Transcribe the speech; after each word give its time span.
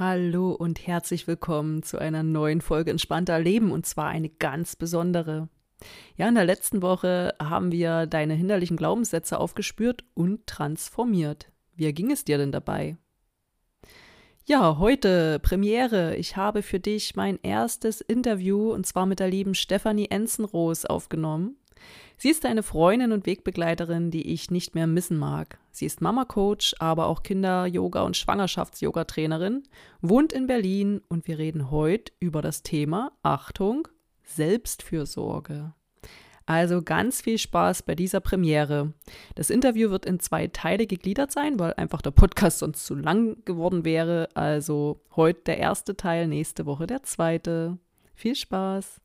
Hallo 0.00 0.52
und 0.52 0.86
herzlich 0.86 1.26
willkommen 1.26 1.82
zu 1.82 1.98
einer 1.98 2.22
neuen 2.22 2.62
Folge 2.62 2.90
Entspannter 2.90 3.38
Leben 3.38 3.70
und 3.70 3.84
zwar 3.84 4.08
eine 4.08 4.30
ganz 4.30 4.74
besondere. 4.74 5.50
Ja, 6.16 6.26
in 6.26 6.36
der 6.36 6.46
letzten 6.46 6.80
Woche 6.80 7.34
haben 7.38 7.70
wir 7.70 8.06
deine 8.06 8.32
hinderlichen 8.32 8.78
Glaubenssätze 8.78 9.38
aufgespürt 9.38 10.04
und 10.14 10.46
transformiert. 10.46 11.52
Wie 11.74 11.92
ging 11.92 12.10
es 12.10 12.24
dir 12.24 12.38
denn 12.38 12.50
dabei? 12.50 12.96
Ja, 14.46 14.78
heute 14.78 15.38
Premiere. 15.38 16.16
Ich 16.16 16.34
habe 16.34 16.62
für 16.62 16.80
dich 16.80 17.14
mein 17.14 17.38
erstes 17.42 18.00
Interview 18.00 18.72
und 18.72 18.86
zwar 18.86 19.04
mit 19.04 19.20
der 19.20 19.28
lieben 19.28 19.54
Stefanie 19.54 20.08
Enzenroos 20.08 20.86
aufgenommen. 20.86 21.58
Sie 22.16 22.30
ist 22.30 22.44
eine 22.44 22.62
Freundin 22.62 23.12
und 23.12 23.26
Wegbegleiterin, 23.26 24.10
die 24.10 24.32
ich 24.32 24.50
nicht 24.50 24.74
mehr 24.74 24.86
missen 24.86 25.18
mag. 25.18 25.58
Sie 25.70 25.86
ist 25.86 26.00
Mama-Coach, 26.00 26.74
aber 26.78 27.06
auch 27.06 27.22
Kinder-Yoga- 27.22 28.02
und 28.02 28.16
Schwangerschafts-Yoga-Trainerin, 28.16 29.62
wohnt 30.00 30.32
in 30.32 30.46
Berlin 30.46 31.00
und 31.08 31.26
wir 31.26 31.38
reden 31.38 31.70
heute 31.70 32.12
über 32.20 32.42
das 32.42 32.62
Thema, 32.62 33.12
Achtung, 33.22 33.88
Selbstfürsorge. 34.24 35.72
Also 36.50 36.82
ganz 36.82 37.20
viel 37.20 37.38
Spaß 37.38 37.84
bei 37.84 37.94
dieser 37.94 38.18
Premiere. 38.18 38.92
Das 39.36 39.50
Interview 39.50 39.90
wird 39.90 40.04
in 40.04 40.18
zwei 40.18 40.48
Teile 40.48 40.88
gegliedert 40.88 41.30
sein, 41.30 41.60
weil 41.60 41.74
einfach 41.74 42.02
der 42.02 42.10
Podcast 42.10 42.58
sonst 42.58 42.86
zu 42.86 42.96
lang 42.96 43.36
geworden 43.44 43.84
wäre. 43.84 44.28
Also 44.34 45.00
heute 45.14 45.42
der 45.46 45.58
erste 45.58 45.96
Teil, 45.96 46.26
nächste 46.26 46.66
Woche 46.66 46.88
der 46.88 47.04
zweite. 47.04 47.78
Viel 48.14 48.34
Spaß! 48.34 49.00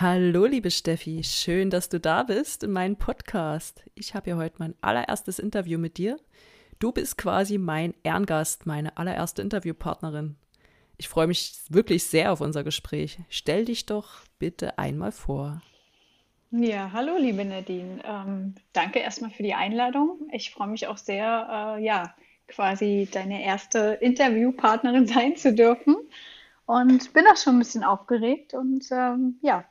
Hallo, 0.00 0.44
liebe 0.46 0.72
Steffi, 0.72 1.22
schön, 1.22 1.70
dass 1.70 1.88
du 1.88 2.00
da 2.00 2.24
bist 2.24 2.64
in 2.64 2.72
meinem 2.72 2.96
Podcast. 2.96 3.84
Ich 3.94 4.12
habe 4.16 4.30
ja 4.30 4.36
heute 4.36 4.56
mein 4.58 4.74
allererstes 4.80 5.38
Interview 5.38 5.78
mit 5.78 5.98
dir. 5.98 6.16
Du 6.80 6.90
bist 6.90 7.16
quasi 7.16 7.58
mein 7.58 7.94
Ehrengast, 8.02 8.66
meine 8.66 8.96
allererste 8.96 9.40
Interviewpartnerin. 9.40 10.34
Ich 10.96 11.06
freue 11.06 11.28
mich 11.28 11.60
wirklich 11.68 12.02
sehr 12.02 12.32
auf 12.32 12.40
unser 12.40 12.64
Gespräch. 12.64 13.20
Stell 13.28 13.66
dich 13.66 13.86
doch 13.86 14.22
bitte 14.40 14.78
einmal 14.80 15.12
vor. 15.12 15.62
Ja, 16.50 16.90
hallo, 16.92 17.16
liebe 17.16 17.44
Nadine. 17.44 18.02
Ähm, 18.04 18.56
danke 18.72 18.98
erstmal 18.98 19.30
für 19.30 19.44
die 19.44 19.54
Einladung. 19.54 20.28
Ich 20.32 20.50
freue 20.50 20.68
mich 20.68 20.88
auch 20.88 20.98
sehr, 20.98 21.76
äh, 21.78 21.84
ja, 21.84 22.16
quasi 22.48 23.08
deine 23.12 23.44
erste 23.44 23.98
Interviewpartnerin 24.00 25.06
sein 25.06 25.36
zu 25.36 25.54
dürfen. 25.54 25.94
Und 26.66 27.12
bin 27.12 27.26
auch 27.28 27.36
schon 27.36 27.54
ein 27.54 27.58
bisschen 27.60 27.84
aufgeregt 27.84 28.54
und 28.54 28.86
ähm, 28.90 29.38
ja, 29.40 29.64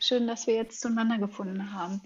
Schön, 0.00 0.26
dass 0.26 0.46
wir 0.46 0.54
jetzt 0.54 0.80
zueinander 0.80 1.18
gefunden 1.18 1.72
haben. 1.72 2.00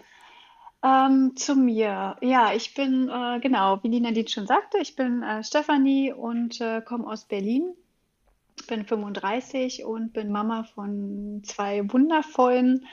Ähm, 0.82 1.36
zu 1.36 1.54
mir. 1.54 2.16
Ja, 2.20 2.52
ich 2.54 2.74
bin, 2.74 3.08
äh, 3.08 3.38
genau, 3.40 3.82
wie 3.82 3.90
die 3.90 4.00
Nadine 4.00 4.28
schon 4.28 4.46
sagte, 4.46 4.78
ich 4.78 4.96
bin 4.96 5.22
äh, 5.22 5.44
Stefanie 5.44 6.12
und 6.12 6.60
äh, 6.60 6.80
komme 6.80 7.06
aus 7.06 7.24
Berlin. 7.24 7.74
Bin 8.66 8.84
35 8.84 9.84
und 9.84 10.12
bin 10.12 10.30
Mama 10.30 10.64
von 10.64 11.42
zwei 11.44 11.90
wundervollen 11.92 12.86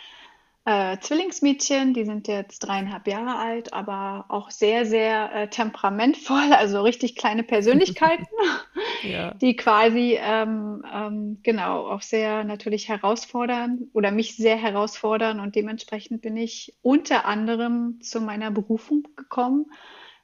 äh, 0.66 0.98
Zwillingsmädchen, 1.00 1.94
die 1.94 2.06
sind 2.06 2.28
jetzt 2.28 2.60
dreieinhalb 2.60 3.08
Jahre 3.08 3.38
alt, 3.38 3.74
aber 3.74 4.26
auch 4.30 4.52
sehr, 4.52 4.86
sehr 4.86 5.34
äh, 5.34 5.48
temperamentvoll, 5.48 6.52
also 6.54 6.82
richtig 6.82 7.16
kleine 7.16 7.44
Persönlichkeiten, 7.44 8.28
ja. 9.04 9.34
die 9.36 9.56
quasi 9.56 10.20
ähm, 10.22 10.84
ähm, 10.94 11.40
genau 11.44 11.88
auch 11.88 12.02
sehr 12.02 12.44
natürlich 12.44 12.90
herausfordern 12.90 13.90
oder 13.94 14.12
mich 14.12 14.36
sehr 14.36 14.58
herausfordern 14.58 15.40
und 15.40 15.56
dementsprechend 15.56 16.22
bin 16.22 16.38
ich 16.38 16.76
unter 16.82 17.26
anderem 17.26 18.00
zu 18.02 18.22
meiner 18.22 18.52
Berufung 18.52 19.08
gekommen, 19.16 19.72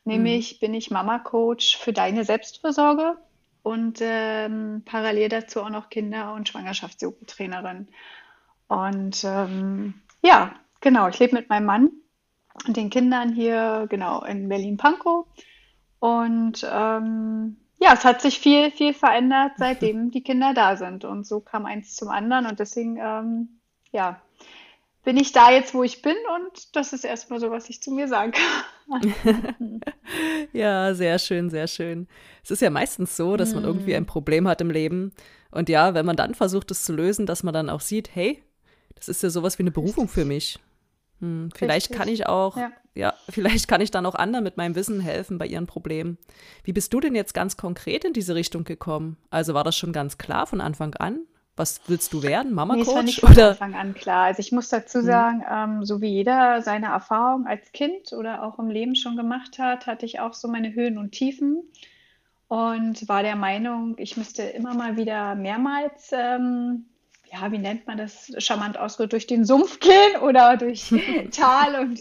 nämlich 0.03 0.55
mhm. 0.55 0.59
bin 0.59 0.73
ich 0.73 0.91
Mama-Coach 0.91 1.77
für 1.77 1.93
deine 1.93 2.25
Selbstversorge 2.25 3.17
und 3.63 3.97
ähm, 4.01 4.83
parallel 4.85 5.29
dazu 5.29 5.63
auch 5.63 5.71
noch 5.71 5.89
Kinder- 5.89 6.33
und 6.35 6.47
Schwangerschaftsjugendtrainerin. 6.47 7.87
Und 8.67 9.23
ähm, 9.23 9.95
ja, 10.25 10.55
genau. 10.81 11.07
Ich 11.07 11.19
lebe 11.19 11.35
mit 11.35 11.49
meinem 11.49 11.65
Mann 11.65 11.91
und 12.67 12.75
den 12.75 12.89
Kindern 12.89 13.33
hier, 13.33 13.85
genau, 13.89 14.23
in 14.23 14.49
Berlin-Pankow. 14.49 15.27
Und 15.99 16.67
ähm, 16.69 17.57
ja, 17.79 17.93
es 17.93 18.05
hat 18.05 18.21
sich 18.21 18.39
viel, 18.39 18.71
viel 18.71 18.93
verändert, 18.93 19.53
seitdem 19.57 20.11
die 20.11 20.23
Kinder 20.23 20.53
da 20.53 20.75
sind. 20.75 21.05
Und 21.05 21.25
so 21.27 21.39
kam 21.39 21.65
eins 21.65 21.95
zum 21.95 22.09
anderen. 22.09 22.45
Und 22.47 22.59
deswegen, 22.59 22.97
ähm, 22.97 23.59
ja, 23.91 24.21
bin 25.03 25.17
ich 25.17 25.31
da 25.31 25.51
jetzt, 25.51 25.73
wo 25.75 25.83
ich 25.83 26.01
bin. 26.01 26.15
Und 26.35 26.75
das 26.75 26.91
ist 26.91 27.05
erstmal 27.05 27.39
so, 27.39 27.51
was 27.51 27.69
ich 27.69 27.81
zu 27.81 27.91
mir 27.91 28.07
sage. 28.07 28.33
ja, 30.53 30.93
sehr 30.95 31.19
schön, 31.19 31.49
sehr 31.49 31.67
schön. 31.67 32.07
Es 32.43 32.51
ist 32.51 32.61
ja 32.61 32.69
meistens 32.69 33.15
so, 33.15 33.37
dass 33.37 33.53
man 33.53 33.63
irgendwie 33.63 33.95
ein 33.95 34.05
Problem 34.05 34.47
hat 34.47 34.61
im 34.61 34.71
Leben. 34.71 35.13
Und 35.51 35.69
ja, 35.69 35.93
wenn 35.93 36.05
man 36.05 36.15
dann 36.15 36.33
versucht, 36.33 36.71
es 36.71 36.83
zu 36.83 36.93
lösen, 36.93 37.25
dass 37.25 37.43
man 37.43 37.53
dann 37.53 37.69
auch 37.69 37.81
sieht, 37.81 38.15
hey, 38.15 38.43
das 38.95 39.09
ist 39.09 39.23
ja 39.23 39.29
sowas 39.29 39.59
wie 39.59 39.63
eine 39.63 39.71
Berufung 39.71 40.07
für 40.07 40.25
mich. 40.25 40.59
Hm, 41.21 41.49
vielleicht 41.55 41.91
kann 41.91 42.07
ich 42.07 42.27
auch, 42.27 42.57
ja. 42.57 42.71
ja. 42.93 43.13
vielleicht 43.29 43.67
kann 43.67 43.81
ich 43.81 43.91
dann 43.91 44.05
auch 44.05 44.15
anderen 44.15 44.43
mit 44.43 44.57
meinem 44.57 44.75
Wissen 44.75 44.99
helfen 44.99 45.37
bei 45.37 45.47
ihren 45.47 45.67
Problemen. 45.67 46.17
Wie 46.63 46.73
bist 46.73 46.93
du 46.93 46.99
denn 46.99 47.15
jetzt 47.15 47.33
ganz 47.33 47.57
konkret 47.57 48.03
in 48.03 48.13
diese 48.13 48.35
Richtung 48.35 48.63
gekommen? 48.63 49.17
Also 49.29 49.53
war 49.53 49.63
das 49.63 49.77
schon 49.77 49.93
ganz 49.93 50.17
klar 50.17 50.47
von 50.47 50.61
Anfang 50.61 50.93
an? 50.95 51.19
Was 51.57 51.79
willst 51.87 52.11
du 52.11 52.21
werden? 52.21 52.53
Mama-Coach? 52.53 52.79
Nee, 52.79 52.85
das 52.85 52.95
war 52.95 53.03
nicht 53.03 53.19
von 53.21 53.31
oder? 53.31 53.49
Anfang 53.51 53.75
an 53.75 53.93
klar. 53.93 54.25
Also 54.25 54.41
ich 54.41 54.51
muss 54.51 54.67
dazu 54.67 54.99
hm. 54.99 55.05
sagen, 55.05 55.45
hm. 55.47 55.77
ähm, 55.77 55.85
so 55.85 56.01
wie 56.01 56.09
jeder 56.09 56.61
seine 56.61 56.87
Erfahrung 56.87 57.47
als 57.47 57.71
Kind 57.71 58.11
oder 58.11 58.43
auch 58.43 58.59
im 58.59 58.69
Leben 58.69 58.95
schon 58.95 59.15
gemacht 59.15 59.57
hat, 59.57 59.87
hatte 59.87 60.05
ich 60.05 60.19
auch 60.19 60.33
so 60.33 60.49
meine 60.49 60.73
Höhen 60.73 60.97
und 60.97 61.11
Tiefen 61.11 61.63
und 62.47 63.07
war 63.07 63.23
der 63.23 63.35
Meinung, 63.35 63.95
ich 63.97 64.17
müsste 64.17 64.43
immer 64.43 64.75
mal 64.75 64.97
wieder 64.97 65.35
mehrmals 65.35 66.11
ähm, 66.11 66.85
ja, 67.35 67.51
wie 67.51 67.57
nennt 67.57 67.85
man 67.87 67.97
das 67.97 68.31
charmant 68.37 68.77
ausgedrückt, 68.77 69.13
durch 69.13 69.27
den 69.27 69.45
Sumpf 69.45 69.79
gehen 69.81 70.21
oder 70.21 70.57
durch 70.57 70.93
Tal 71.31 71.79
und 71.79 71.99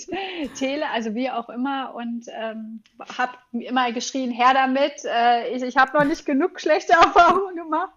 Tele, 0.56 0.89
also 0.91 1.15
wie 1.15 1.31
auch 1.31 1.49
immer. 1.49 1.95
Und 1.95 2.27
ähm, 2.28 2.83
habe 3.19 3.33
immer 3.53 3.93
geschrien, 3.93 4.31
her 4.31 4.53
damit, 4.55 5.05
äh, 5.05 5.55
ich, 5.55 5.62
ich 5.62 5.77
habe 5.77 5.97
noch 5.97 6.05
nicht 6.05 6.27
genug 6.27 6.61
schlechte 6.61 6.93
Erfahrungen 7.05 7.56
gemacht 7.56 7.93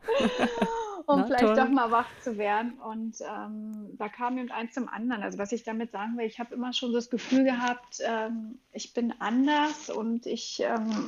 um 1.07 1.21
Na, 1.21 1.25
vielleicht 1.25 1.45
toll. 1.45 1.55
doch 1.55 1.69
mal 1.69 1.89
wach 1.89 2.07
zu 2.21 2.37
werden. 2.37 2.73
Und 2.73 3.15
ähm, 3.21 3.95
da 3.97 4.09
kam 4.09 4.37
eben 4.37 4.51
eins 4.51 4.73
zum 4.73 4.89
anderen. 4.89 5.23
Also 5.23 5.37
was 5.37 5.53
ich 5.53 5.63
damit 5.63 5.91
sagen 5.91 6.17
will, 6.17 6.25
ich 6.25 6.37
habe 6.37 6.53
immer 6.53 6.73
schon 6.73 6.91
das 6.91 7.09
Gefühl 7.09 7.45
gehabt, 7.45 8.01
ähm, 8.05 8.59
ich 8.73 8.93
bin 8.93 9.13
anders 9.19 9.89
und 9.89 10.25
ich, 10.25 10.61
ähm, 10.61 11.07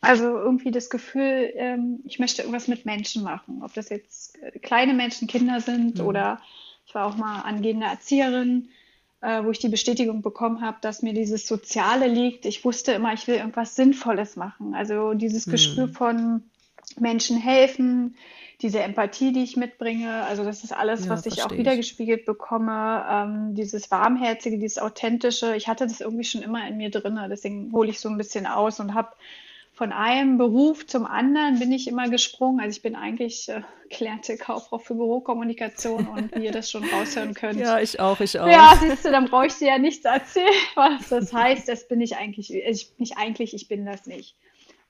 also 0.00 0.38
irgendwie 0.38 0.70
das 0.70 0.88
Gefühl, 0.88 1.52
ähm, 1.56 2.00
ich 2.04 2.20
möchte 2.20 2.42
irgendwas 2.42 2.68
mit 2.68 2.86
Menschen 2.86 3.24
machen. 3.24 3.62
Ob 3.64 3.74
das 3.74 3.88
jetzt 3.88 4.38
kleine 4.62 4.94
Menschen, 4.94 5.26
Kinder 5.26 5.60
sind 5.60 5.98
mhm. 5.98 6.06
oder 6.06 6.40
ich 6.86 6.94
war 6.94 7.06
auch 7.06 7.16
mal 7.16 7.40
angehende 7.40 7.86
Erzieherin 7.86 8.68
äh, 9.20 9.42
wo 9.42 9.50
ich 9.50 9.58
die 9.58 9.68
Bestätigung 9.68 10.20
bekommen 10.20 10.60
habe, 10.60 10.76
dass 10.82 11.00
mir 11.00 11.14
dieses 11.14 11.48
Soziale 11.48 12.06
liegt. 12.08 12.44
Ich 12.44 12.64
wusste 12.64 12.92
immer, 12.92 13.14
ich 13.14 13.26
will 13.26 13.36
irgendwas 13.36 13.74
Sinnvolles 13.74 14.36
machen. 14.36 14.74
Also 14.74 15.14
dieses 15.14 15.46
mhm. 15.46 15.52
Gespür 15.52 15.88
von 15.88 16.42
Menschen 17.00 17.38
helfen, 17.38 18.16
diese 18.64 18.80
Empathie, 18.80 19.30
die 19.30 19.44
ich 19.44 19.58
mitbringe, 19.58 20.24
also 20.24 20.42
das 20.42 20.64
ist 20.64 20.72
alles, 20.72 21.04
ja, 21.04 21.10
was 21.10 21.26
ich 21.26 21.42
auch 21.42 21.50
wiedergespiegelt 21.50 22.24
bekomme, 22.24 23.04
ähm, 23.10 23.54
dieses 23.54 23.90
Warmherzige, 23.90 24.58
dieses 24.58 24.78
Authentische, 24.78 25.54
ich 25.54 25.68
hatte 25.68 25.86
das 25.86 26.00
irgendwie 26.00 26.24
schon 26.24 26.40
immer 26.40 26.66
in 26.66 26.78
mir 26.78 26.90
drin, 26.90 27.20
deswegen 27.28 27.70
hole 27.72 27.90
ich 27.90 28.00
so 28.00 28.08
ein 28.08 28.16
bisschen 28.16 28.46
aus 28.46 28.80
und 28.80 28.94
habe 28.94 29.10
von 29.74 29.92
einem 29.92 30.38
Beruf 30.38 30.86
zum 30.86 31.04
anderen 31.04 31.58
bin 31.58 31.72
ich 31.72 31.88
immer 31.88 32.08
gesprungen. 32.08 32.60
Also 32.60 32.76
ich 32.76 32.82
bin 32.82 32.94
eigentlich 32.94 33.48
äh, 33.48 33.62
gelernte 33.90 34.36
Kauffrau 34.36 34.78
für 34.78 34.94
Bürokommunikation 34.94 36.06
und 36.14 36.34
wie 36.36 36.44
ihr 36.44 36.52
das 36.52 36.70
schon 36.70 36.84
raushören 36.84 37.34
könnt. 37.34 37.58
Ja, 37.58 37.80
ich 37.80 37.98
auch, 37.98 38.20
ich 38.20 38.38
auch. 38.38 38.46
Ja, 38.46 38.78
siehst 38.80 39.04
du, 39.04 39.10
dann 39.10 39.26
brauche 39.26 39.46
ich 39.46 39.54
dir 39.54 39.68
ja 39.68 39.78
nichts 39.78 40.04
erzählen, 40.04 40.46
was 40.76 41.08
das 41.08 41.32
heißt. 41.32 41.68
Das 41.68 41.88
bin 41.88 42.00
ich 42.00 42.16
eigentlich, 42.16 42.54
ich, 42.54 42.92
nicht 42.98 43.18
eigentlich, 43.18 43.52
ich 43.52 43.66
bin 43.66 43.84
das 43.84 44.06
nicht 44.06 44.36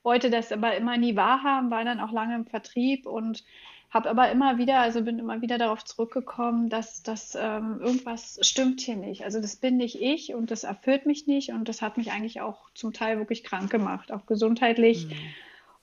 wollte 0.05 0.29
das 0.29 0.51
aber 0.51 0.77
immer 0.77 0.97
nie 0.97 1.15
wahrhaben, 1.15 1.71
war 1.71 1.83
dann 1.83 1.99
auch 1.99 2.11
lange 2.11 2.35
im 2.35 2.45
Vertrieb 2.45 3.07
und 3.07 3.43
habe 3.89 4.09
aber 4.09 4.29
immer 4.29 4.57
wieder, 4.57 4.79
also 4.79 5.01
bin 5.01 5.19
immer 5.19 5.41
wieder 5.41 5.57
darauf 5.57 5.83
zurückgekommen, 5.83 6.69
dass, 6.69 7.01
dass 7.01 7.35
ähm, 7.35 7.79
irgendwas 7.81 8.39
stimmt 8.41 8.81
hier 8.81 8.97
nicht. 8.97 9.23
Also 9.23 9.41
das 9.41 9.55
bin 9.55 9.77
nicht 9.77 10.01
ich 10.01 10.33
und 10.33 10.51
das 10.51 10.63
erfüllt 10.63 11.05
mich 11.05 11.27
nicht 11.27 11.51
und 11.51 11.69
das 11.69 11.81
hat 11.81 11.97
mich 11.97 12.11
eigentlich 12.11 12.41
auch 12.41 12.69
zum 12.73 12.93
Teil 12.93 13.17
wirklich 13.17 13.43
krank 13.43 13.69
gemacht, 13.71 14.11
auch 14.11 14.25
gesundheitlich. 14.25 15.07
Mhm. 15.07 15.13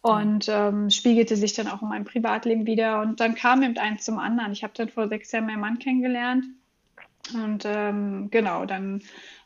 Und 0.03 0.49
ähm, 0.49 0.91
spiegelte 0.91 1.37
sich 1.37 1.55
dann 1.55 1.69
auch 1.69 1.81
in 1.81 1.89
meinem 1.89 2.05
Privatleben 2.05 2.67
wieder. 2.67 3.01
Und 3.03 3.21
dann 3.21 3.37
kam 3.37 3.63
eben 3.63 3.79
eins 3.79 4.05
zum 4.05 4.19
anderen. 4.19 4.51
Ich 4.51 4.65
habe 4.65 4.73
dann 4.77 4.89
vor 4.89 5.07
sechs 5.07 5.31
Jahren 5.31 5.47
meinen 5.47 5.61
Mann 5.61 5.79
kennengelernt. 5.79 6.45
Und 7.35 7.65
ähm, 7.65 8.29
genau, 8.31 8.67
dann 8.67 9.03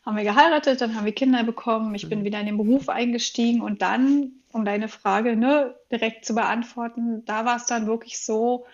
haben 0.07 0.17
wir 0.17 0.23
geheiratet, 0.23 0.81
dann 0.81 0.95
haben 0.95 1.05
wir 1.05 1.11
Kinder 1.11 1.43
bekommen. 1.43 1.93
Ich 1.93 2.09
bin 2.09 2.19
mhm. 2.19 2.23
wieder 2.23 2.39
in 2.39 2.45
den 2.47 2.57
Beruf 2.57 2.89
eingestiegen. 2.89 3.61
Und 3.61 3.81
dann, 3.81 4.31
um 4.51 4.65
deine 4.65 4.87
Frage 4.87 5.35
ne, 5.35 5.75
direkt 5.91 6.25
zu 6.25 6.33
beantworten, 6.33 7.23
da 7.25 7.45
war 7.45 7.57
es 7.57 7.65
dann 7.65 7.85
wirklich 7.85 8.19
so, 8.19 8.65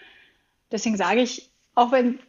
deswegen 0.71 0.95
sage 0.95 1.21
ich, 1.21 1.49
auch 1.75 1.91
wenn 1.91 2.19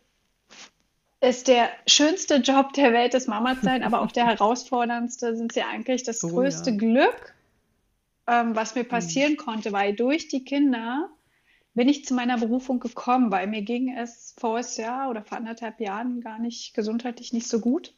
es 1.20 1.44
der 1.44 1.68
schönste 1.86 2.36
Job 2.36 2.72
der 2.72 2.92
Welt 2.92 3.14
ist, 3.14 3.28
Mama 3.28 3.54
zu 3.54 3.64
sein, 3.64 3.82
aber 3.82 4.00
auch 4.00 4.10
der 4.10 4.26
herausforderndste, 4.28 5.36
sind 5.36 5.52
sie 5.52 5.62
eigentlich 5.62 6.02
das 6.02 6.24
oh, 6.24 6.28
größte 6.28 6.70
ja. 6.70 6.76
Glück 6.76 7.34
ähm, 8.26 8.56
was 8.56 8.74
mir 8.74 8.82
hm. 8.82 8.88
passieren 8.88 9.32
mhm. 9.32 9.38
konnte, 9.38 9.72
weil 9.72 9.94
durch 9.94 10.28
die 10.28 10.44
Kinder 10.44 11.10
bin 11.74 11.88
ich 11.88 12.04
zu 12.04 12.14
meiner 12.14 12.38
Berufung 12.38 12.78
gekommen, 12.78 13.32
weil 13.32 13.48
mir 13.48 13.62
ging 13.62 13.96
es 13.96 14.34
vor 14.38 14.56
einem 14.56 14.66
Jahr 14.76 15.10
oder 15.10 15.24
vor 15.24 15.38
anderthalb 15.38 15.80
Jahren 15.80 16.20
gar 16.20 16.38
nicht 16.38 16.72
gesundheitlich 16.74 17.32
nicht 17.32 17.48
so 17.48 17.60
gut. 17.60 17.94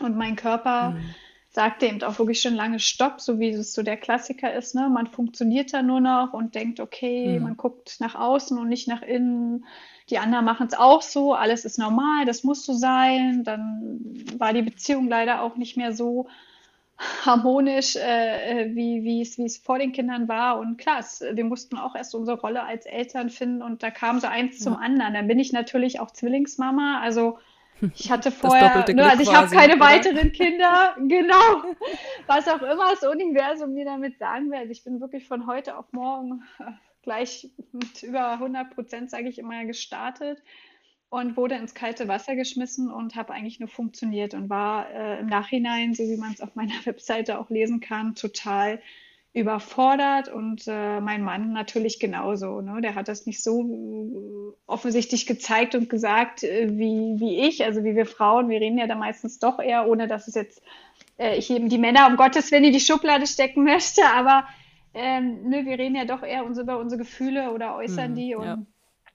Und 0.00 0.16
mein 0.16 0.36
Körper 0.36 0.90
mhm. 0.90 1.14
sagte 1.50 1.86
eben 1.86 2.02
auch 2.02 2.18
wirklich 2.18 2.40
schon 2.40 2.54
lange 2.54 2.80
Stopp, 2.80 3.20
so 3.20 3.38
wie 3.38 3.50
es 3.50 3.74
so 3.74 3.82
der 3.82 3.96
Klassiker 3.96 4.52
ist. 4.52 4.74
Ne? 4.74 4.88
Man 4.88 5.06
funktioniert 5.06 5.72
da 5.72 5.82
nur 5.82 6.00
noch 6.00 6.32
und 6.32 6.54
denkt, 6.54 6.80
okay, 6.80 7.38
mhm. 7.38 7.42
man 7.42 7.56
guckt 7.56 7.96
nach 8.00 8.14
außen 8.14 8.58
und 8.58 8.68
nicht 8.68 8.88
nach 8.88 9.02
innen. 9.02 9.64
Die 10.10 10.18
anderen 10.18 10.44
machen 10.44 10.66
es 10.66 10.74
auch 10.74 11.00
so, 11.00 11.32
alles 11.34 11.64
ist 11.64 11.78
normal, 11.78 12.26
das 12.26 12.44
muss 12.44 12.66
so 12.66 12.74
sein. 12.74 13.42
Dann 13.44 14.00
war 14.36 14.52
die 14.52 14.62
Beziehung 14.62 15.08
leider 15.08 15.42
auch 15.42 15.56
nicht 15.56 15.76
mehr 15.76 15.92
so 15.92 16.26
harmonisch, 17.24 17.96
äh, 17.96 18.62
äh, 18.62 18.74
wie, 18.74 19.20
es, 19.20 19.38
wie 19.38 19.44
es 19.44 19.58
vor 19.58 19.78
den 19.78 19.92
Kindern 19.92 20.28
war. 20.28 20.58
Und 20.58 20.76
klar, 20.76 20.98
es, 21.00 21.22
wir 21.32 21.44
mussten 21.44 21.76
auch 21.76 21.94
erst 21.94 22.14
unsere 22.14 22.38
Rolle 22.38 22.62
als 22.62 22.86
Eltern 22.86 23.30
finden 23.30 23.62
und 23.62 23.82
da 23.82 23.90
kam 23.90 24.20
so 24.20 24.26
eins 24.26 24.58
ja. 24.58 24.64
zum 24.64 24.76
anderen. 24.76 25.14
Dann 25.14 25.26
bin 25.26 25.38
ich 25.38 25.52
natürlich 25.52 26.00
auch 26.00 26.10
Zwillingsmama, 26.10 27.00
also 27.00 27.38
ich 27.94 28.10
hatte 28.10 28.30
vorher, 28.30 28.84
ne, 28.92 29.04
also 29.04 29.22
ich 29.22 29.34
habe 29.34 29.48
keine 29.54 29.74
oder? 29.76 29.84
weiteren 29.84 30.32
Kinder, 30.32 30.96
genau. 31.08 31.64
Was 32.26 32.48
auch 32.48 32.62
immer 32.62 32.90
das 32.90 33.02
Universum 33.02 33.74
mir 33.74 33.84
damit 33.84 34.18
sagen 34.18 34.50
will. 34.50 34.58
Also 34.58 34.72
ich 34.72 34.84
bin 34.84 35.00
wirklich 35.00 35.26
von 35.26 35.46
heute 35.46 35.76
auf 35.76 35.92
morgen 35.92 36.42
gleich 37.02 37.50
mit 37.72 38.02
über 38.02 38.32
100 38.32 38.74
Prozent, 38.74 39.10
sage 39.10 39.28
ich 39.28 39.38
immer, 39.38 39.64
gestartet 39.64 40.42
und 41.10 41.36
wurde 41.36 41.54
ins 41.54 41.74
kalte 41.74 42.08
Wasser 42.08 42.34
geschmissen 42.34 42.90
und 42.90 43.14
habe 43.14 43.32
eigentlich 43.32 43.60
nur 43.60 43.68
funktioniert 43.68 44.34
und 44.34 44.50
war 44.50 44.90
äh, 44.90 45.20
im 45.20 45.26
Nachhinein, 45.26 45.94
so 45.94 46.02
wie 46.02 46.16
man 46.16 46.32
es 46.32 46.40
auf 46.40 46.56
meiner 46.56 46.74
Webseite 46.84 47.38
auch 47.38 47.50
lesen 47.50 47.80
kann, 47.80 48.14
total 48.14 48.80
überfordert 49.34 50.28
und 50.28 50.62
äh, 50.68 51.00
mein 51.00 51.22
Mann 51.22 51.52
natürlich 51.52 51.98
genauso. 51.98 52.60
Ne? 52.60 52.80
Der 52.80 52.94
hat 52.94 53.08
das 53.08 53.26
nicht 53.26 53.42
so 53.42 53.62
äh, 53.62 54.56
offensichtlich 54.66 55.26
gezeigt 55.26 55.74
und 55.74 55.90
gesagt 55.90 56.44
äh, 56.44 56.68
wie, 56.70 57.18
wie 57.18 57.40
ich, 57.40 57.64
also 57.64 57.82
wie 57.82 57.96
wir 57.96 58.06
Frauen. 58.06 58.48
Wir 58.48 58.60
reden 58.60 58.78
ja 58.78 58.86
da 58.86 58.94
meistens 58.94 59.40
doch 59.40 59.58
eher, 59.58 59.88
ohne 59.88 60.06
dass 60.06 60.28
es 60.28 60.36
jetzt 60.36 60.62
äh, 61.18 61.36
ich 61.36 61.50
eben 61.50 61.68
die 61.68 61.78
Männer 61.78 62.06
um 62.06 62.16
Gottes 62.16 62.52
Willen 62.52 62.64
in 62.64 62.72
die 62.72 62.80
Schublade 62.80 63.26
stecken 63.26 63.64
möchte, 63.64 64.02
aber 64.06 64.46
ähm, 64.94 65.48
ne, 65.48 65.66
wir 65.66 65.78
reden 65.80 65.96
ja 65.96 66.04
doch 66.04 66.22
eher 66.22 66.46
uns 66.46 66.56
über 66.58 66.78
unsere 66.78 67.00
Gefühle 67.00 67.50
oder 67.50 67.74
äußern 67.74 68.12
mhm, 68.12 68.14
die 68.14 68.34
und 68.36 68.44
ja 68.44 68.58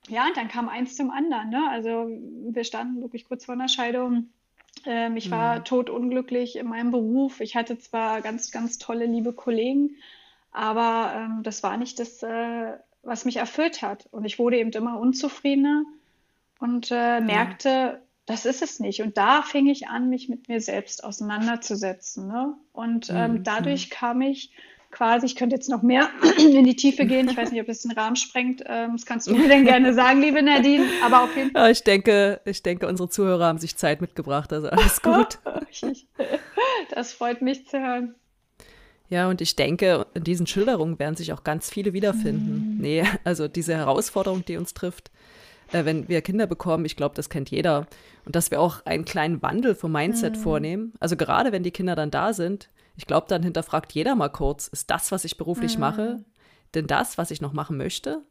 ja, 0.08 0.26
und 0.28 0.38
dann 0.38 0.48
kam 0.48 0.70
eins 0.70 0.96
zum 0.96 1.12
anderen. 1.12 1.50
Ne? 1.50 1.70
Also 1.70 2.08
wir 2.52 2.64
standen 2.64 3.02
wirklich 3.02 3.26
kurz 3.26 3.46
vor 3.46 3.54
einer 3.54 3.68
Scheidung. 3.68 4.30
Ähm, 4.86 5.18
ich 5.18 5.32
war 5.32 5.60
mhm. 5.60 5.66
totunglücklich 5.66 6.58
in 6.58 6.68
meinem 6.68 6.92
Beruf. 6.92 7.42
Ich 7.42 7.56
hatte 7.56 7.78
zwar 7.78 8.22
ganz, 8.22 8.52
ganz 8.52 8.78
tolle, 8.78 9.06
liebe 9.06 9.34
Kollegen, 9.34 9.96
aber 10.52 11.14
ähm, 11.16 11.44
das 11.44 11.64
war 11.64 11.78
nicht 11.78 12.00
das, 12.00 12.24
äh, 12.24 12.74
was 13.04 13.26
mich 13.26 13.38
erfüllt 13.38 13.82
hat. 13.82 14.08
Und 14.12 14.26
ich 14.26 14.40
wurde 14.40 14.58
eben 14.58 14.72
immer 14.72 15.00
unzufriedener 15.00 15.84
und 16.60 16.90
äh, 16.92 17.22
merkte, 17.22 17.70
ja. 17.70 17.98
das 18.26 18.46
ist 18.46 18.62
es 18.62 18.80
nicht. 18.80 19.02
Und 19.02 19.18
da 19.18 19.42
fing 19.42 19.68
ich 19.68 19.88
an, 19.88 20.10
mich 20.10 20.30
mit 20.30 20.50
mir 20.50 20.62
selbst 20.62 21.04
auseinanderzusetzen. 21.04 22.28
Ne? 22.28 22.54
Und 22.74 23.10
ähm, 23.10 23.34
mhm. 23.34 23.44
dadurch 23.44 23.90
kam 23.90 24.22
ich 24.22 24.52
quasi, 24.92 25.26
ich 25.26 25.36
könnte 25.36 25.56
jetzt 25.56 25.70
noch 25.70 25.82
mehr 25.82 26.10
in 26.38 26.64
die 26.64 26.76
Tiefe 26.76 27.06
gehen. 27.06 27.30
Ich 27.30 27.38
weiß 27.38 27.52
nicht, 27.52 27.62
ob 27.62 27.68
das 27.68 27.82
den 27.82 27.92
Rahmen 27.92 28.16
sprengt. 28.16 28.64
Ähm, 28.66 28.94
das 28.94 29.06
kannst 29.06 29.28
du 29.28 29.36
mir 29.36 29.48
dann 29.48 29.66
gerne 29.66 29.94
sagen, 29.94 30.22
liebe 30.22 30.42
Nadine. 30.42 30.86
Aber 31.04 31.24
auf 31.24 31.36
jeden 31.36 31.52
Fall. 31.52 31.72
ich 31.72 31.84
denke, 31.84 32.42
ich 32.46 32.64
denke, 32.64 32.88
unsere 32.88 33.10
Zuhörer 33.10 33.46
haben 33.46 33.60
sich 33.60 33.78
Zeit 33.78 34.02
mitgebracht. 34.02 34.52
Also 34.54 34.70
alles 34.70 35.02
gut. 35.02 35.40
das 36.92 37.14
freut 37.14 37.42
mich 37.42 37.68
zu 37.68 37.80
hören. 37.80 38.16
Ja, 39.10 39.28
und 39.28 39.42
ich 39.42 39.56
denke, 39.56 40.06
in 40.14 40.24
diesen 40.24 40.46
Schilderungen 40.46 41.00
werden 41.00 41.16
sich 41.16 41.34
auch 41.34 41.44
ganz 41.44 41.70
viele 41.70 41.94
wiederfinden. 41.94 42.76
Mhm. 42.76 42.82
Nee, 42.82 43.04
also 43.24 43.48
diese 43.48 43.76
Herausforderung, 43.76 44.46
die 44.46 44.58
uns 44.58 44.76
trifft, 44.76 45.10
äh, 45.72 45.84
wenn 45.86 46.08
wir 46.08 46.22
Kinder 46.22 46.46
bekommen, 46.46 46.86
ich 46.86 46.96
glaube, 46.96 47.16
das 47.16 47.30
kennt 47.30 47.50
jeder. 47.50 47.88
Und 48.26 48.36
dass 48.36 48.52
wir 48.52 48.62
auch 48.62 48.86
einen 48.86 49.06
kleinen 49.06 49.42
Wandel 49.42 49.74
vom 49.74 49.92
Mindset 49.92 50.38
mhm. 50.38 50.42
vornehmen. 50.42 50.94
Also 51.00 51.16
gerade 51.16 51.52
wenn 51.52 51.64
die 51.64 51.72
Kinder 51.72 51.96
dann 51.96 52.12
da 52.12 52.34
sind, 52.34 52.70
ich 53.00 53.08
glaube, 53.08 53.28
dann 53.30 53.44
hinterfragt 53.44 53.94
jeder 53.94 54.14
mal 54.14 54.28
kurz, 54.28 54.68
ist 54.68 54.92
das, 54.92 55.10
was 55.14 55.24
ich 55.24 55.38
beruflich 55.38 55.76
mhm. 55.76 55.80
mache, 55.80 56.26
denn 56.76 56.86
das, 56.86 57.18
was 57.18 57.32
ich 57.32 57.40
noch 57.40 57.54
machen 57.54 57.78
möchte? 57.78 58.24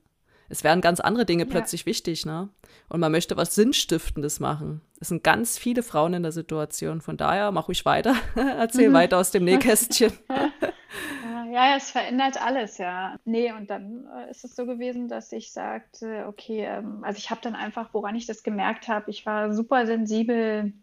Es 0.50 0.62
werden 0.62 0.82
ganz 0.82 1.00
andere 1.00 1.24
Dinge 1.24 1.44
ja. 1.44 1.50
plötzlich 1.50 1.86
wichtig, 1.86 2.26
ne? 2.26 2.50
Und 2.90 3.00
man 3.00 3.10
möchte 3.10 3.38
was 3.38 3.54
Sinnstiftendes 3.54 4.40
machen. 4.40 4.82
Es 5.00 5.08
sind 5.08 5.24
ganz 5.24 5.56
viele 5.56 5.82
Frauen 5.82 6.12
in 6.12 6.22
der 6.22 6.32
Situation. 6.32 7.00
Von 7.00 7.16
daher, 7.16 7.50
mach 7.50 7.68
ruhig 7.68 7.86
weiter. 7.86 8.14
Erzähl 8.36 8.90
mhm. 8.90 8.94
weiter 8.94 9.16
aus 9.16 9.30
dem 9.30 9.44
Nähkästchen. 9.44 10.12
ja, 11.50 11.74
es 11.74 11.90
verändert 11.90 12.38
alles, 12.42 12.76
ja. 12.76 13.16
Nee, 13.24 13.52
und 13.52 13.70
dann 13.70 14.06
äh, 14.18 14.30
ist 14.30 14.44
es 14.44 14.54
so 14.54 14.66
gewesen, 14.66 15.08
dass 15.08 15.32
ich 15.32 15.50
sagte, 15.50 16.26
okay, 16.28 16.66
ähm, 16.66 17.04
also 17.04 17.16
ich 17.16 17.30
habe 17.30 17.40
dann 17.42 17.54
einfach, 17.54 17.94
woran 17.94 18.16
ich 18.16 18.26
das 18.26 18.42
gemerkt 18.42 18.88
habe, 18.88 19.10
ich 19.10 19.24
war 19.24 19.54
super 19.54 19.86
sensibel, 19.86 20.74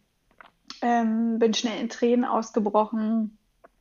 ähm, 0.81 1.37
bin 1.37 1.53
schnell 1.53 1.79
in 1.79 1.89
Tränen 1.89 2.25
ausgebrochen, 2.25 3.37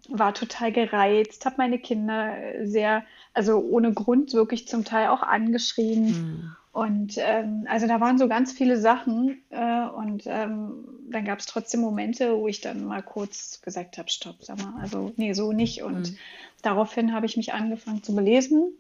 war 0.09 0.35
total 0.35 0.73
gereizt, 0.73 1.47
habe 1.47 1.57
meine 1.59 1.79
Kinder 1.79 2.35
sehr, 2.63 3.05
also 3.33 3.59
ohne 3.59 3.93
Grund 3.93 4.33
wirklich 4.35 4.69
zum 4.69 4.85
Teil 4.85 5.09
auch 5.09 5.23
angeschrien. 5.23 6.07
Mhm. 6.07 6.57
Und 6.73 7.15
ähm, 7.19 7.67
also 7.69 7.87
da 7.87 8.01
waren 8.01 8.19
so 8.19 8.27
ganz 8.27 8.53
viele 8.53 8.77
Sachen. 8.77 9.43
Äh, 9.51 9.87
und 9.87 10.25
ähm, 10.27 10.85
dann 11.09 11.25
gab 11.25 11.39
es 11.39 11.47
trotzdem 11.47 11.81
Momente, 11.81 12.37
wo 12.37 12.49
ich 12.49 12.61
dann 12.61 12.85
mal 12.85 13.03
kurz 13.03 13.61
gesagt 13.63 13.97
habe, 13.99 14.11
stopp, 14.11 14.43
sag 14.43 14.59
mal, 14.59 14.81
also 14.81 15.13
nee, 15.17 15.33
so 15.35 15.53
nicht. 15.53 15.83
Und 15.83 16.11
mhm. 16.11 16.19
daraufhin 16.63 17.15
habe 17.15 17.27
ich 17.27 17.37
mich 17.37 17.53
angefangen 17.53 18.03
zu 18.03 18.15
belesen 18.15 18.73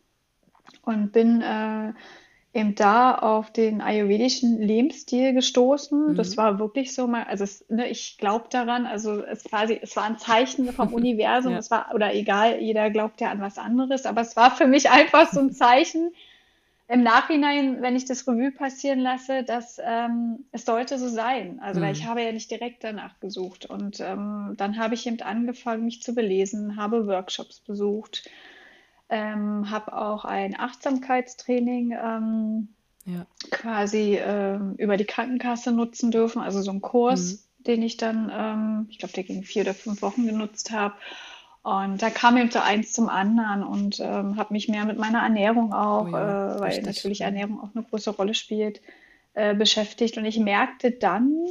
und 0.82 1.12
bin 1.12 1.40
äh, 1.40 1.92
eben 2.54 2.76
da 2.76 3.16
auf 3.16 3.50
den 3.50 3.80
ayurvedischen 3.80 4.62
Lebensstil 4.62 5.34
gestoßen. 5.34 6.12
Mhm. 6.12 6.14
Das 6.14 6.36
war 6.36 6.60
wirklich 6.60 6.94
so 6.94 7.08
mal, 7.08 7.24
also 7.24 7.42
es, 7.42 7.68
ne, 7.68 7.88
ich 7.88 8.16
glaube 8.16 8.46
daran, 8.48 8.86
also 8.86 9.24
es 9.24 9.42
quasi, 9.42 9.78
es 9.82 9.96
war 9.96 10.04
ein 10.04 10.18
Zeichen 10.18 10.72
vom 10.72 10.92
Universum, 10.94 11.52
ja. 11.52 11.58
es 11.58 11.72
war, 11.72 11.92
oder 11.92 12.14
egal, 12.14 12.60
jeder 12.60 12.90
glaubt 12.90 13.20
ja 13.20 13.30
an 13.30 13.40
was 13.40 13.58
anderes, 13.58 14.06
aber 14.06 14.20
es 14.20 14.36
war 14.36 14.52
für 14.52 14.68
mich 14.68 14.88
einfach 14.88 15.30
so 15.30 15.40
ein 15.40 15.52
Zeichen 15.52 16.12
im 16.86 17.02
Nachhinein, 17.02 17.82
wenn 17.82 17.96
ich 17.96 18.04
das 18.04 18.28
Revue 18.28 18.52
passieren 18.52 19.00
lasse, 19.00 19.42
dass 19.42 19.80
ähm, 19.82 20.44
es 20.52 20.64
sollte 20.64 20.98
so 20.98 21.08
sein. 21.08 21.58
Also 21.60 21.80
mhm. 21.80 21.84
weil 21.84 21.92
ich 21.92 22.06
habe 22.06 22.22
ja 22.22 22.30
nicht 22.30 22.50
direkt 22.50 22.84
danach 22.84 23.18
gesucht. 23.18 23.66
Und 23.66 23.98
ähm, 24.00 24.54
dann 24.56 24.78
habe 24.78 24.94
ich 24.94 25.06
eben 25.06 25.20
angefangen, 25.22 25.86
mich 25.86 26.02
zu 26.02 26.14
belesen, 26.14 26.76
habe 26.76 27.06
Workshops 27.08 27.58
besucht, 27.60 28.28
ähm, 29.08 29.70
habe 29.70 29.96
auch 29.96 30.24
ein 30.24 30.58
Achtsamkeitstraining 30.58 31.92
ähm, 31.92 32.68
ja. 33.04 33.26
quasi 33.50 34.18
ähm, 34.20 34.74
über 34.76 34.96
die 34.96 35.04
Krankenkasse 35.04 35.72
nutzen 35.72 36.10
dürfen, 36.10 36.40
also 36.40 36.62
so 36.62 36.70
ein 36.70 36.80
Kurs, 36.80 37.32
mhm. 37.58 37.64
den 37.64 37.82
ich 37.82 37.96
dann, 37.96 38.30
ähm, 38.32 38.86
ich 38.90 38.98
glaube, 38.98 39.14
der 39.14 39.24
ging 39.24 39.42
vier 39.42 39.62
oder 39.62 39.74
fünf 39.74 40.02
Wochen 40.02 40.26
genutzt 40.26 40.70
habe. 40.70 40.94
Und 41.62 42.02
da 42.02 42.10
kam 42.10 42.36
eben 42.36 42.50
so 42.50 42.58
eins 42.58 42.92
zum 42.92 43.08
anderen 43.08 43.62
und 43.62 43.98
ähm, 43.98 44.36
habe 44.36 44.52
mich 44.52 44.68
mehr 44.68 44.84
mit 44.84 44.98
meiner 44.98 45.22
Ernährung 45.22 45.72
auch, 45.72 46.06
oh 46.08 46.10
ja, 46.10 46.56
äh, 46.56 46.60
weil 46.60 46.66
richtig. 46.66 46.84
natürlich 46.84 47.20
Ernährung 47.22 47.58
auch 47.58 47.74
eine 47.74 47.84
große 47.84 48.10
Rolle 48.10 48.34
spielt, 48.34 48.82
äh, 49.32 49.54
beschäftigt. 49.54 50.18
Und 50.18 50.26
ich 50.26 50.38
merkte 50.38 50.90
dann, 50.90 51.46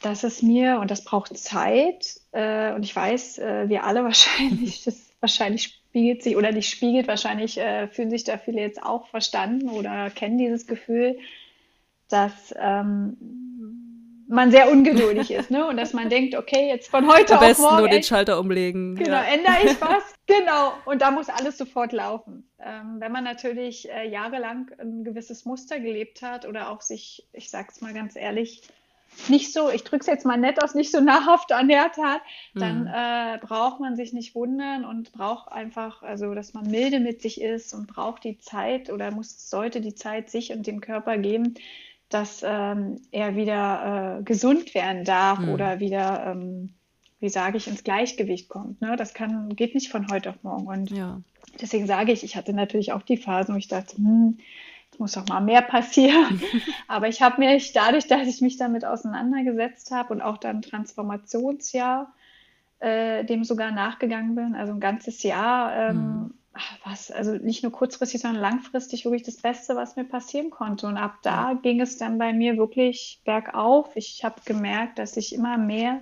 dass 0.00 0.22
es 0.22 0.42
mir, 0.42 0.78
und 0.78 0.92
das 0.92 1.02
braucht 1.02 1.36
Zeit, 1.36 2.20
äh, 2.30 2.72
und 2.72 2.84
ich 2.84 2.94
weiß, 2.94 3.38
äh, 3.38 3.68
wir 3.68 3.82
alle 3.82 4.04
wahrscheinlich, 4.04 4.84
das 4.84 5.10
wahrscheinlich 5.20 5.81
spiegelt 5.92 6.22
sich 6.22 6.36
oder 6.36 6.52
nicht 6.52 6.70
spiegelt, 6.70 7.06
wahrscheinlich 7.06 7.58
äh, 7.58 7.86
fühlen 7.86 8.08
sich 8.08 8.24
da 8.24 8.38
viele 8.38 8.62
jetzt 8.62 8.82
auch 8.82 9.08
verstanden 9.08 9.68
oder 9.68 10.08
kennen 10.08 10.38
dieses 10.38 10.66
Gefühl, 10.66 11.18
dass 12.08 12.54
ähm, 12.58 13.18
man 14.26 14.50
sehr 14.50 14.70
ungeduldig 14.72 15.30
ist, 15.32 15.50
ne? 15.50 15.66
Und 15.66 15.76
dass 15.76 15.92
man 15.92 16.08
denkt, 16.08 16.34
okay, 16.34 16.66
jetzt 16.68 16.88
von 16.90 17.06
heute 17.12 17.34
Am 17.34 17.40
auf 17.40 17.46
besten 17.46 17.62
morgen. 17.64 17.76
nur 17.76 17.88
den 17.88 18.02
Schalter 18.02 18.40
umlegen. 18.40 18.94
Genau, 18.96 19.10
Ja. 19.16 19.24
ändere 19.24 19.54
ich 19.66 19.78
was? 19.82 20.02
Genau. 20.26 20.72
Und 20.86 21.02
da 21.02 21.10
muss 21.10 21.28
alles 21.28 21.58
sofort 21.58 21.92
laufen. 21.92 22.48
Ähm, 22.58 22.96
wenn 22.98 23.12
man 23.12 23.24
natürlich 23.24 23.90
äh, 23.92 24.08
jahrelang 24.08 24.70
ein 24.78 25.04
gewisses 25.04 25.44
Muster 25.44 25.78
gelebt 25.78 26.22
hat 26.22 26.46
oder 26.48 26.70
auch 26.70 26.80
sich, 26.80 27.28
ich 27.34 27.50
sag's 27.50 27.82
mal 27.82 27.92
ganz 27.92 28.16
ehrlich, 28.16 28.62
nicht 29.28 29.52
so, 29.52 29.70
ich 29.70 29.84
drücke 29.84 30.00
es 30.00 30.06
jetzt 30.06 30.26
mal 30.26 30.36
nett 30.36 30.62
aus, 30.62 30.74
nicht 30.74 30.90
so 30.90 31.00
nahrhaft 31.00 31.50
ernährt 31.50 31.96
hat, 31.96 32.20
dann 32.54 32.82
Mhm. 32.82 32.90
äh, 32.92 33.38
braucht 33.38 33.80
man 33.80 33.96
sich 33.96 34.12
nicht 34.12 34.34
wundern 34.34 34.84
und 34.84 35.12
braucht 35.12 35.50
einfach, 35.52 36.02
also 36.02 36.34
dass 36.34 36.54
man 36.54 36.68
milde 36.70 37.00
mit 37.00 37.22
sich 37.22 37.40
ist 37.40 37.72
und 37.74 37.86
braucht 37.86 38.24
die 38.24 38.38
Zeit 38.38 38.90
oder 38.90 39.10
muss, 39.10 39.48
sollte 39.48 39.80
die 39.80 39.94
Zeit 39.94 40.30
sich 40.30 40.52
und 40.52 40.66
dem 40.66 40.80
Körper 40.80 41.18
geben, 41.18 41.54
dass 42.08 42.42
ähm, 42.44 43.00
er 43.10 43.36
wieder 43.36 44.18
äh, 44.20 44.22
gesund 44.24 44.74
werden 44.74 45.04
darf 45.04 45.38
Mhm. 45.38 45.48
oder 45.48 45.80
wieder, 45.80 46.26
ähm, 46.26 46.74
wie 47.20 47.28
sage 47.30 47.56
ich, 47.56 47.68
ins 47.68 47.84
Gleichgewicht 47.84 48.48
kommt. 48.48 48.80
Ne? 48.80 48.96
Das 48.96 49.14
kann, 49.14 49.54
geht 49.56 49.74
nicht 49.74 49.90
von 49.90 50.08
heute 50.08 50.30
auf 50.30 50.42
morgen. 50.42 50.66
Und 50.66 50.90
Ja. 50.90 51.20
deswegen 51.60 51.86
sage 51.86 52.12
ich, 52.12 52.24
ich 52.24 52.36
hatte 52.36 52.52
natürlich 52.52 52.92
auch 52.92 53.02
die 53.02 53.16
Phasen, 53.16 53.54
wo 53.54 53.58
ich 53.58 53.68
dachte, 53.68 53.96
hm, 53.96 54.38
muss 55.02 55.12
doch 55.12 55.26
mal 55.28 55.40
mehr 55.42 55.62
passieren. 55.62 56.42
Aber 56.88 57.08
ich 57.08 57.22
habe 57.22 57.40
mich 57.40 57.72
dadurch, 57.74 58.06
dass 58.08 58.26
ich 58.28 58.40
mich 58.40 58.56
damit 58.56 58.84
auseinandergesetzt 58.86 59.90
habe 59.90 60.14
und 60.14 60.22
auch 60.22 60.38
dann 60.38 60.62
Transformationsjahr 60.62 62.14
äh, 62.80 63.24
dem 63.24 63.44
sogar 63.44 63.70
nachgegangen 63.72 64.34
bin, 64.34 64.54
also 64.56 64.72
ein 64.72 64.80
ganzes 64.80 65.22
Jahr, 65.22 65.74
ähm, 65.76 66.34
Mhm. 66.34 66.34
was, 66.84 67.10
also 67.10 67.32
nicht 67.32 67.62
nur 67.62 67.72
kurzfristig, 67.72 68.20
sondern 68.22 68.42
langfristig 68.42 69.04
wirklich 69.04 69.22
das 69.22 69.38
Beste, 69.38 69.76
was 69.76 69.96
mir 69.96 70.04
passieren 70.04 70.50
konnte. 70.50 70.86
Und 70.86 70.96
ab 70.98 71.16
da 71.22 71.54
ging 71.62 71.80
es 71.80 71.98
dann 71.98 72.18
bei 72.18 72.32
mir 72.32 72.56
wirklich 72.58 73.22
bergauf. 73.24 73.90
Ich 73.96 74.24
habe 74.24 74.42
gemerkt, 74.44 74.98
dass 74.98 75.16
ich 75.16 75.34
immer 75.34 75.58
mehr 75.58 76.00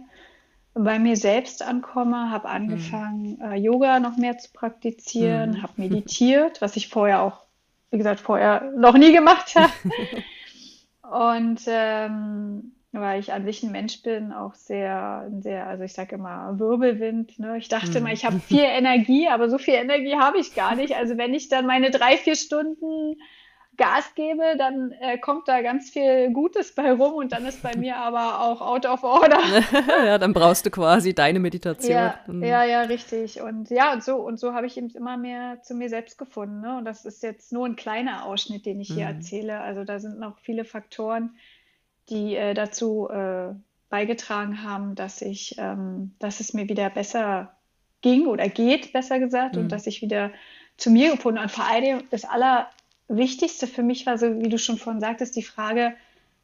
bei 0.75 0.99
mir 0.99 1.17
selbst 1.17 1.63
ankomme, 1.63 2.31
habe 2.31 2.49
angefangen, 2.49 3.41
äh, 3.41 3.57
Yoga 3.57 4.01
noch 4.01 4.17
mehr 4.17 4.39
zu 4.39 4.53
praktizieren, 4.53 5.51
Mhm. 5.53 5.63
habe 5.63 5.75
meditiert, 5.77 6.61
was 6.63 6.77
ich 6.77 6.89
vorher 6.89 7.23
auch, 7.23 7.47
wie 7.91 7.99
gesagt, 7.99 8.21
vorher 8.21 8.73
noch 8.77 8.97
nie 8.97 9.13
gemacht 9.13 9.55
habe. 9.57 9.73
Und 11.03 11.63
ähm, 11.67 12.73
weil 12.93 13.21
ich 13.21 13.33
an 13.33 13.45
sich 13.45 13.63
ein 13.63 13.73
Mensch 13.73 14.03
bin, 14.03 14.33
auch 14.33 14.55
sehr, 14.55 15.31
sehr, 15.41 15.67
also 15.67 15.85
ich 15.85 15.93
sage 15.93 16.17
immer 16.17 16.59
Wirbelwind. 16.59 17.39
Ne? 17.39 17.59
Ich 17.59 17.69
dachte 17.69 17.99
immer, 17.99 18.13
ich 18.13 18.25
habe 18.25 18.41
viel 18.41 18.65
Energie, 18.65 19.29
aber 19.29 19.49
so 19.49 19.59
viel 19.59 19.75
Energie 19.75 20.17
habe 20.17 20.39
ich 20.39 20.55
gar 20.55 20.75
nicht. 20.75 20.97
Also 20.97 21.17
wenn 21.17 21.35
ich 21.35 21.49
dann 21.49 21.67
meine 21.67 21.91
drei, 21.91 22.17
vier 22.17 22.35
Stunden 22.35 23.17
Gas 23.81 24.15
gebe, 24.15 24.43
dann 24.59 24.93
äh, 25.01 25.19
kommt 25.19 25.49
da 25.49 25.63
ganz 25.63 25.91
viel 25.91 26.31
Gutes 26.33 26.75
bei 26.75 26.93
rum 26.93 27.15
und 27.15 27.33
dann 27.33 27.45
ist 27.47 27.63
bei 27.63 27.75
mir 27.77 27.97
aber 27.97 28.41
auch 28.43 28.61
out 28.61 28.85
of 28.87 29.03
order. 29.03 29.41
ja, 30.07 30.19
dann 30.19 30.33
brauchst 30.33 30.67
du 30.67 30.71
quasi 30.71 31.15
deine 31.15 31.41
Meditation. 31.41 31.91
Ja, 31.91 32.15
Mhm. 32.27 32.45
ja, 32.45 32.63
ja, 32.65 32.83
richtig. 32.83 33.41
Und 33.41 33.71
ja, 33.71 33.93
und 33.93 34.05
so, 34.05 34.17
und 34.17 34.39
so 34.39 34.53
habe 34.55 34.67
ich 34.67 34.77
eben 34.77 34.91
immer 34.91 35.17
mehr 35.17 35.63
zu 35.63 35.75
mir 35.75 35.89
selbst 35.89 36.19
gefunden. 36.19 36.61
Ne? 36.61 36.77
Und 36.79 36.85
das 36.85 37.05
ist 37.05 37.23
jetzt 37.23 37.53
nur 37.53 37.67
ein 37.67 37.75
kleiner 37.77 38.27
Ausschnitt, 38.27 38.67
den 38.67 38.81
ich 38.81 38.89
hier 38.93 39.07
Mhm. 39.09 39.17
erzähle. 39.17 39.61
Also 39.61 39.85
da 39.85 39.99
sind 39.99 40.19
noch 40.21 40.39
viele 40.39 40.65
Faktoren, 40.65 41.35
die 42.11 42.37
äh, 42.37 42.55
dazu 42.55 43.09
äh, 43.09 43.55
beigetragen 43.89 44.63
haben, 44.63 44.95
dass 44.95 45.23
ich, 45.23 45.57
ähm, 45.59 46.15
dass 46.19 46.41
es 46.41 46.53
mir 46.55 46.69
wieder 46.69 46.91
besser 46.91 47.55
ging 48.03 48.27
oder 48.27 48.49
geht, 48.49 48.93
besser 48.93 49.19
gesagt, 49.19 49.57
Mhm. 49.57 49.63
und 49.63 49.73
dass 49.73 49.87
ich 49.87 50.01
wieder 50.03 50.31
zu 50.77 50.91
mir 50.91 51.11
gefunden 51.13 51.39
habe. 51.39 51.49
Und 51.49 51.53
vor 51.55 51.67
allem 51.67 52.03
das 52.11 52.25
Allerwichtigste 53.11 53.67
für 53.67 53.83
mich 53.83 54.07
war 54.07 54.19
so, 54.19 54.41
wie 54.41 54.49
du 54.49 54.59
schon 54.59 54.79
vorhin 54.79 55.01
sagtest, 55.01 55.35
die 55.35 55.43
Frage, 55.43 55.95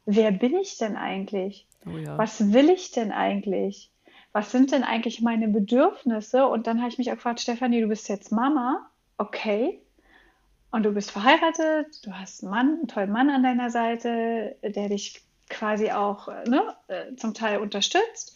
wer 0.05 0.31
bin 0.31 0.55
ich 0.55 0.77
denn 0.77 0.97
eigentlich? 0.97 1.65
Oh 1.85 1.97
ja. 1.97 2.17
was 2.17 2.51
will 2.51 2.69
ich 2.69 2.91
denn 2.91 3.11
eigentlich? 3.11 3.89
Was 4.33 4.51
sind 4.51 4.73
denn 4.73 4.83
eigentlich 4.83 5.21
meine 5.21 5.47
Bedürfnisse? 5.47 6.45
Und 6.45 6.67
dann 6.67 6.79
habe 6.79 6.89
ich 6.89 6.97
mich 6.97 7.09
auch 7.09 7.15
gefragt, 7.15 7.39
Stefanie, 7.39 7.81
du 7.81 7.87
bist 7.87 8.09
jetzt 8.09 8.31
Mama, 8.31 8.89
okay. 9.17 9.81
Und 10.69 10.83
du 10.83 10.91
bist 10.91 11.11
verheiratet, 11.11 12.05
du 12.05 12.11
hast 12.11 12.43
einen 12.43 12.51
Mann, 12.51 12.67
einen 12.79 12.87
tollen 12.87 13.11
Mann 13.11 13.29
an 13.29 13.43
deiner 13.43 13.69
Seite, 13.69 14.57
der 14.61 14.89
dich 14.89 15.23
quasi 15.49 15.91
auch 15.91 16.27
ne, 16.45 16.75
äh, 16.89 17.15
zum 17.15 17.33
Teil 17.33 17.59
unterstützt. 17.59 18.35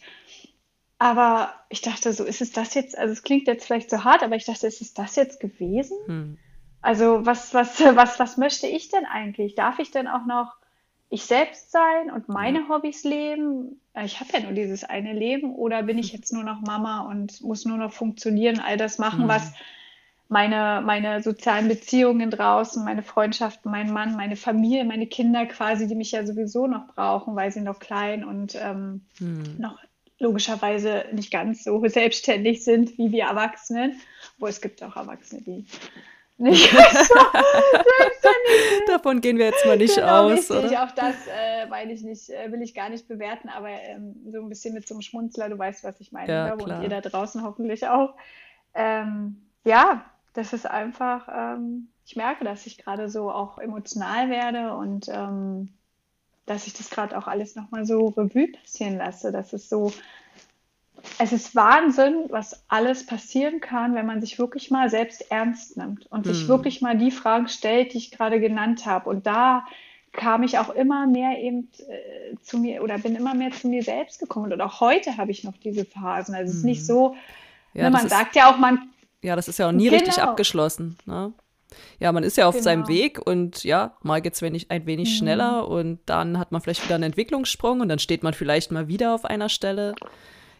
Aber 0.98 1.52
ich 1.68 1.82
dachte, 1.82 2.14
so 2.14 2.24
ist 2.24 2.40
es 2.40 2.52
das 2.52 2.72
jetzt, 2.72 2.96
also 2.96 3.12
es 3.12 3.22
klingt 3.22 3.46
jetzt 3.46 3.66
vielleicht 3.66 3.90
so 3.90 4.02
hart, 4.02 4.22
aber 4.22 4.36
ich 4.36 4.46
dachte, 4.46 4.66
ist 4.66 4.80
es 4.80 4.94
das 4.94 5.16
jetzt 5.16 5.40
gewesen? 5.40 5.98
Hm. 6.06 6.38
Also 6.82 7.24
was, 7.26 7.54
was, 7.54 7.80
was, 7.96 8.18
was 8.18 8.36
möchte 8.36 8.66
ich 8.66 8.88
denn 8.88 9.06
eigentlich? 9.06 9.54
Darf 9.54 9.78
ich 9.78 9.90
denn 9.90 10.08
auch 10.08 10.26
noch 10.26 10.56
ich 11.10 11.24
selbst 11.24 11.70
sein 11.70 12.10
und 12.10 12.28
meine 12.28 12.68
Hobbys 12.68 13.04
leben? 13.04 13.80
Äh, 13.94 14.04
Ich 14.06 14.20
habe 14.20 14.30
ja 14.32 14.40
nur 14.40 14.52
dieses 14.52 14.84
eine 14.84 15.12
Leben 15.12 15.54
oder 15.54 15.82
bin 15.82 15.98
ich 15.98 16.12
jetzt 16.12 16.32
nur 16.32 16.44
noch 16.44 16.60
Mama 16.60 17.02
und 17.02 17.40
muss 17.42 17.64
nur 17.64 17.78
noch 17.78 17.92
funktionieren, 17.92 18.60
all 18.60 18.76
das 18.76 18.98
machen, 18.98 19.26
Mhm. 19.26 19.28
was 19.28 19.52
meine, 20.28 20.82
meine 20.84 21.22
sozialen 21.22 21.68
Beziehungen 21.68 22.30
draußen, 22.30 22.84
meine 22.84 23.02
Freundschaften, 23.02 23.70
mein 23.70 23.92
Mann, 23.92 24.16
meine 24.16 24.36
Familie, 24.36 24.84
meine 24.84 25.06
Kinder 25.06 25.44
quasi, 25.46 25.86
die 25.86 25.94
mich 25.94 26.12
ja 26.12 26.24
sowieso 26.26 26.66
noch 26.66 26.86
brauchen, 26.94 27.36
weil 27.36 27.52
sie 27.52 27.60
noch 27.60 27.78
klein 27.80 28.24
und 28.24 28.54
ähm, 28.56 29.02
Hm. 29.18 29.58
noch 29.58 29.78
logischerweise 30.18 31.04
nicht 31.12 31.30
ganz 31.30 31.64
so 31.64 31.82
selbstständig 31.86 32.64
sind 32.64 32.96
wie 32.98 33.12
wir 33.12 33.24
Erwachsenen. 33.24 34.00
Wo 34.38 34.46
es 34.46 34.60
gibt 34.62 34.82
auch 34.82 34.96
Erwachsene, 34.96 35.42
die 35.42 35.66
nicht 36.42 36.70
Davon 38.88 39.20
gehen 39.20 39.38
wir 39.38 39.46
jetzt 39.46 39.64
mal 39.66 39.76
nicht 39.76 39.94
Genau, 39.94 40.26
aus, 40.26 40.32
richtig. 40.50 40.56
oder? 40.56 40.84
Auch 40.84 40.90
das 40.92 41.14
äh, 41.28 41.66
meine 41.66 41.92
ich 41.92 42.02
nicht, 42.02 42.30
äh, 42.30 42.50
will 42.50 42.62
ich 42.62 42.74
gar 42.74 42.88
nicht 42.88 43.06
bewerten, 43.08 43.48
aber 43.48 43.68
ähm, 43.68 44.14
so 44.32 44.40
ein 44.40 44.48
bisschen 44.48 44.74
mit 44.74 44.86
so 44.86 44.94
einem 44.94 45.02
Schmunzler, 45.02 45.48
du 45.48 45.58
weißt, 45.58 45.84
was 45.84 46.00
ich 46.00 46.12
meine, 46.12 46.32
Ja, 46.32 46.56
ne? 46.56 46.56
und 46.56 46.82
ihr 46.82 46.88
da 46.88 47.00
draußen 47.00 47.42
hoffentlich 47.42 47.86
auch. 47.86 48.14
Ähm, 48.74 49.42
ja, 49.64 50.04
das 50.34 50.52
ist 50.52 50.66
einfach, 50.66 51.28
ähm, 51.32 51.88
ich 52.04 52.16
merke, 52.16 52.44
dass 52.44 52.66
ich 52.66 52.78
gerade 52.78 53.08
so 53.08 53.30
auch 53.30 53.58
emotional 53.58 54.30
werde 54.30 54.74
und 54.74 55.08
ähm, 55.08 55.68
dass 56.46 56.66
ich 56.66 56.72
das 56.74 56.90
gerade 56.90 57.16
auch 57.16 57.28
alles 57.28 57.54
nochmal 57.54 57.84
so 57.86 58.06
Revue 58.08 58.48
passieren 58.48 58.96
lasse. 58.98 59.30
Das 59.30 59.52
ist 59.52 59.68
so, 59.68 59.92
es 61.18 61.32
ist 61.32 61.54
Wahnsinn, 61.54 62.26
was 62.30 62.64
alles 62.68 63.06
passieren 63.06 63.60
kann, 63.60 63.94
wenn 63.94 64.06
man 64.06 64.20
sich 64.20 64.38
wirklich 64.38 64.70
mal 64.70 64.90
selbst 64.90 65.30
ernst 65.30 65.76
nimmt 65.76 66.06
und 66.10 66.26
sich 66.26 66.46
Hm. 66.46 66.48
wirklich 66.48 66.80
mal 66.80 66.96
die 66.96 67.10
Fragen 67.10 67.48
stellt, 67.48 67.92
die 67.92 67.98
ich 67.98 68.10
gerade 68.10 68.40
genannt 68.40 68.86
habe. 68.86 69.08
Und 69.10 69.26
da 69.26 69.64
kam 70.12 70.42
ich 70.42 70.58
auch 70.58 70.70
immer 70.70 71.06
mehr 71.06 71.38
eben 71.38 71.70
äh, 71.88 72.36
zu 72.42 72.58
mir 72.58 72.82
oder 72.82 72.98
bin 72.98 73.14
immer 73.16 73.34
mehr 73.34 73.50
zu 73.52 73.68
mir 73.68 73.82
selbst 73.82 74.18
gekommen. 74.20 74.52
Und 74.52 74.60
auch 74.60 74.80
heute 74.80 75.16
habe 75.16 75.30
ich 75.30 75.44
noch 75.44 75.56
diese 75.56 75.84
Phasen. 75.84 76.34
Also 76.34 76.50
es 76.50 76.58
ist 76.58 76.64
nicht 76.64 76.80
Mhm. 76.82 76.86
so, 76.86 77.16
Ja, 77.74 77.84
ne, 77.84 77.90
man 77.90 78.06
ist, 78.06 78.10
sagt 78.10 78.36
ja 78.36 78.50
auch, 78.52 78.58
man 78.58 78.90
ja, 79.22 79.36
das 79.36 79.48
ist 79.48 79.58
ja 79.58 79.68
auch 79.68 79.72
nie 79.72 79.88
richtig 79.88 80.16
Genau. 80.16 80.28
abgeschlossen. 80.30 80.98
Ne? 81.06 81.32
Ja, 82.00 82.12
man 82.12 82.24
ist 82.24 82.36
ja 82.36 82.46
auf 82.48 82.60
seinem 82.60 82.82
Genau. 82.82 82.88
Weg 82.88 83.20
und 83.26 83.64
ja, 83.64 83.96
mal 84.02 84.20
geht 84.22 84.34
es 84.34 84.42
ein 84.42 84.86
wenig 84.86 85.10
Mhm. 85.10 85.16
schneller 85.16 85.68
und 85.68 86.00
dann 86.06 86.38
hat 86.38 86.52
man 86.52 86.60
vielleicht 86.60 86.84
wieder 86.84 86.96
einen 86.96 87.04
Entwicklungssprung 87.04 87.80
und 87.80 87.88
dann 87.88 87.98
steht 87.98 88.22
man 88.22 88.34
vielleicht 88.34 88.72
mal 88.72 88.88
wieder 88.88 89.14
auf 89.14 89.24
einer 89.24 89.48
Stelle. 89.48 89.94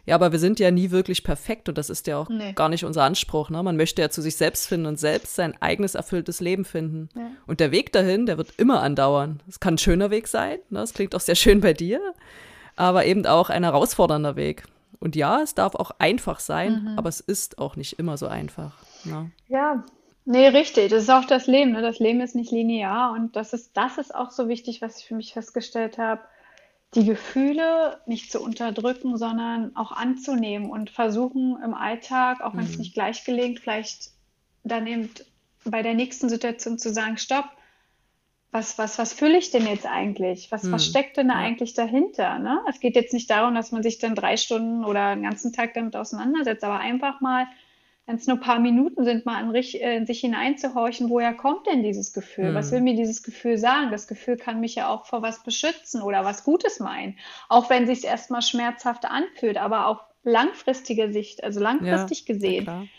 Ja, 0.05 0.15
aber 0.15 0.33
wir 0.33 0.39
sind 0.39 0.59
ja 0.59 0.69
nie 0.69 0.91
wirklich 0.91 1.23
perfekt 1.23 1.69
und 1.69 1.77
das 1.77 1.89
ist 1.89 2.07
ja 2.07 2.17
auch 2.17 2.27
Nee. 2.29 2.51
gar 2.53 2.67
nicht 2.67 2.83
unser 2.83 3.03
Anspruch. 3.03 3.49
Ne? 3.49 3.63
Man 3.63 3.77
möchte 3.77 4.01
ja 4.01 4.09
zu 4.09 4.21
sich 4.21 4.35
selbst 4.35 4.67
finden 4.67 4.85
und 4.87 4.99
selbst 4.99 5.35
sein 5.35 5.53
eigenes 5.61 5.95
erfülltes 5.95 6.41
Leben 6.41 6.65
finden. 6.65 7.07
Ja. 7.15 7.27
Und 7.47 7.61
der 7.61 7.71
Weg 7.71 7.93
dahin, 7.93 8.25
der 8.25 8.37
wird 8.37 8.51
immer 8.57 8.81
andauern. 8.81 9.39
Es 9.47 9.61
kann 9.61 9.75
ein 9.75 9.77
schöner 9.77 10.09
Weg 10.11 10.27
sein, 10.27 10.59
ne? 10.69 10.79
das 10.79 10.93
klingt 10.93 11.15
auch 11.15 11.21
sehr 11.21 11.35
schön 11.35 11.61
bei 11.61 11.71
dir, 11.73 12.01
aber 12.75 13.05
eben 13.05 13.25
auch 13.25 13.49
ein 13.49 13.63
herausfordernder 13.63 14.35
Weg. 14.35 14.65
Und 14.99 15.15
ja, 15.15 15.41
es 15.41 15.55
darf 15.55 15.75
auch 15.75 15.91
einfach 15.99 16.39
sein, 16.41 16.83
Mhm. 16.83 16.97
aber 16.97 17.07
es 17.09 17.19
ist 17.21 17.57
auch 17.57 17.75
nicht 17.77 17.97
immer 17.99 18.17
so 18.17 18.27
einfach. 18.27 18.73
Ne? 19.05 19.31
Ja, 19.47 19.83
nee, 20.25 20.47
richtig. 20.49 20.89
Das 20.91 21.03
ist 21.03 21.09
auch 21.09 21.25
das 21.25 21.47
Leben. 21.47 21.71
Ne? 21.71 21.81
Das 21.81 21.99
Leben 21.99 22.19
ist 22.21 22.35
nicht 22.35 22.51
linear 22.51 23.11
und 23.13 23.35
das 23.37 23.53
ist, 23.53 23.71
das 23.75 23.97
ist 23.97 24.13
auch 24.13 24.31
so 24.31 24.47
wichtig, 24.49 24.81
was 24.81 24.99
ich 24.99 25.05
für 25.05 25.15
mich 25.15 25.31
festgestellt 25.33 25.97
habe, 25.97 26.21
die 26.95 27.05
Gefühle 27.05 28.01
nicht 28.05 28.31
zu 28.31 28.41
unterdrücken, 28.41 29.17
sondern 29.17 29.75
auch 29.75 29.91
anzunehmen 29.91 30.69
und 30.69 30.89
versuchen 30.89 31.57
im 31.63 31.73
Alltag, 31.73 32.41
auch 32.41 32.53
wenn 32.53 32.65
es 32.65 32.73
Mhm. 32.73 32.79
nicht 32.79 32.93
gleich 32.93 33.23
gelingt, 33.25 33.59
vielleicht 33.59 34.11
dann 34.63 34.87
eben 34.87 35.09
bei 35.65 35.81
der 35.81 35.93
nächsten 35.93 36.29
Situation 36.29 36.77
zu 36.77 36.93
sagen, 36.93 37.17
stopp, 37.17 37.45
was, 38.51 38.77
was, 38.77 38.99
was 38.99 39.13
fühle 39.13 39.37
ich 39.39 39.49
denn 39.49 39.65
jetzt 39.65 39.87
eigentlich? 39.87 40.51
Was, 40.51 40.71
was 40.71 40.85
Mhm. 40.85 40.89
steckt 40.89 41.17
denn 41.17 41.29
da 41.29 41.35
Ja. 41.35 41.39
eigentlich 41.41 41.73
dahinter? 41.73 42.37
Ne? 42.37 42.61
Es 42.69 42.79
geht 42.79 42.95
jetzt 42.95 43.13
nicht 43.13 43.29
darum, 43.29 43.55
dass 43.55 43.71
man 43.71 43.81
sich 43.81 43.97
dann 43.97 44.13
drei 44.13 44.37
Stunden 44.37 44.85
oder 44.85 45.07
einen 45.07 45.23
ganzen 45.23 45.51
Tag 45.53 45.73
damit 45.73 45.95
auseinandersetzt, 45.95 46.63
aber 46.63 46.79
einfach 46.79 47.19
mal, 47.19 47.47
wenn 48.05 48.15
es 48.17 48.27
nur 48.27 48.37
ein 48.37 48.41
paar 48.41 48.59
Minuten 48.59 49.03
sind, 49.05 49.25
mal 49.25 49.41
in, 49.43 49.55
äh, 49.55 49.97
in 49.97 50.05
sich 50.05 50.19
hineinzuhorchen, 50.21 51.09
woher 51.09 51.33
kommt 51.33 51.67
denn 51.67 51.83
dieses 51.83 52.13
Gefühl? 52.13 52.53
Was 52.53 52.71
Mhm. 52.71 52.73
will 52.73 52.81
mir 52.81 52.95
dieses 52.95 53.23
Gefühl 53.23 53.57
sagen? 53.57 53.91
Das 53.91 54.07
Gefühl 54.07 54.37
kann 54.37 54.59
mich 54.59 54.75
ja 54.75 54.89
auch 54.89 55.05
vor 55.05 55.21
was 55.21 55.43
beschützen 55.43 56.01
oder 56.01 56.25
was 56.25 56.43
Gutes 56.43 56.79
meinen. 56.79 57.17
Auch 57.49 57.69
wenn 57.69 57.83
es 57.87 57.99
sich 58.01 58.09
erstmal 58.09 58.41
schmerzhaft 58.41 59.05
anfühlt, 59.05 59.57
aber 59.57 59.87
auf 59.87 59.99
langfristige 60.23 61.11
Sicht, 61.11 61.43
also 61.43 61.59
langfristig 61.59 62.25
Ja, 62.45 62.53
gesehen, 62.53 62.73
klar. 62.73 62.89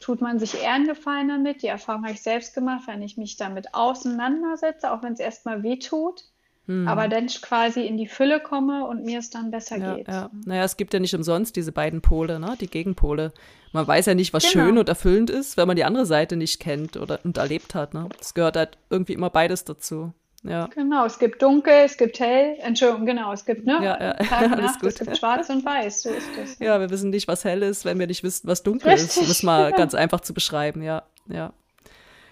tut 0.00 0.20
man 0.20 0.38
sich 0.38 0.60
eher 0.62 0.72
einen 0.72 0.86
Gefallen 0.88 1.28
damit. 1.28 1.62
Die 1.62 1.68
Erfahrung 1.68 2.02
habe 2.04 2.14
ich 2.14 2.22
selbst 2.22 2.54
gemacht, 2.54 2.84
wenn 2.86 3.02
ich 3.02 3.16
mich 3.16 3.36
damit 3.36 3.74
auseinandersetze, 3.74 4.90
auch 4.92 5.02
wenn 5.02 5.12
es 5.14 5.20
erstmal 5.20 5.62
weh 5.62 5.78
tut, 5.78 6.24
hm. 6.70 6.86
aber 6.86 7.08
dann 7.08 7.26
quasi 7.26 7.84
in 7.84 7.96
die 7.96 8.06
Fülle 8.06 8.38
komme 8.38 8.86
und 8.86 9.04
mir 9.04 9.18
es 9.18 9.28
dann 9.28 9.50
besser 9.50 9.78
ja, 9.78 9.94
geht. 9.96 10.06
Ja. 10.06 10.30
Naja, 10.44 10.62
es 10.62 10.76
gibt 10.76 10.94
ja 10.94 11.00
nicht 11.00 11.14
umsonst 11.14 11.56
diese 11.56 11.72
beiden 11.72 12.00
Pole, 12.00 12.38
ne? 12.38 12.56
die 12.60 12.68
Gegenpole. 12.68 13.32
Man 13.72 13.88
weiß 13.88 14.06
ja 14.06 14.14
nicht, 14.14 14.32
was 14.32 14.48
genau. 14.48 14.66
schön 14.66 14.78
und 14.78 14.88
erfüllend 14.88 15.30
ist, 15.30 15.56
wenn 15.56 15.66
man 15.66 15.74
die 15.74 15.82
andere 15.82 16.06
Seite 16.06 16.36
nicht 16.36 16.60
kennt 16.60 16.96
oder 16.96 17.18
und 17.24 17.38
erlebt 17.38 17.74
hat. 17.74 17.92
Ne? 17.92 18.08
Das 18.18 18.34
gehört 18.34 18.56
halt 18.56 18.78
irgendwie 18.88 19.14
immer 19.14 19.30
beides 19.30 19.64
dazu. 19.64 20.12
Ja. 20.44 20.68
Genau, 20.68 21.04
es 21.06 21.18
gibt 21.18 21.42
dunkel, 21.42 21.72
es 21.84 21.98
gibt 21.98 22.20
hell, 22.20 22.56
Entschuldigung, 22.60 23.04
genau, 23.04 23.32
es 23.32 23.44
gibt 23.44 23.66
ne, 23.66 23.78
ja, 23.82 24.00
ja. 24.00 24.14
Tag 24.14 24.50
Nacht, 24.56 24.82
es 24.84 24.98
gibt 24.98 25.18
schwarz 25.18 25.50
und 25.50 25.64
weiß, 25.64 26.02
so 26.02 26.08
ist 26.08 26.28
das. 26.38 26.58
Ja, 26.60 26.80
wir 26.80 26.88
wissen 26.88 27.10
nicht, 27.10 27.26
was 27.28 27.44
hell 27.44 27.62
ist, 27.62 27.84
wenn 27.84 27.98
wir 27.98 28.06
nicht 28.06 28.22
wissen, 28.22 28.48
was 28.48 28.62
dunkel 28.62 28.90
Richtig. 28.90 29.08
ist, 29.08 29.18
um 29.18 29.24
es 29.24 29.42
mal 29.42 29.72
ganz 29.76 29.92
einfach 29.92 30.20
zu 30.20 30.32
beschreiben, 30.32 30.82
ja, 30.82 31.02
ja. 31.26 31.52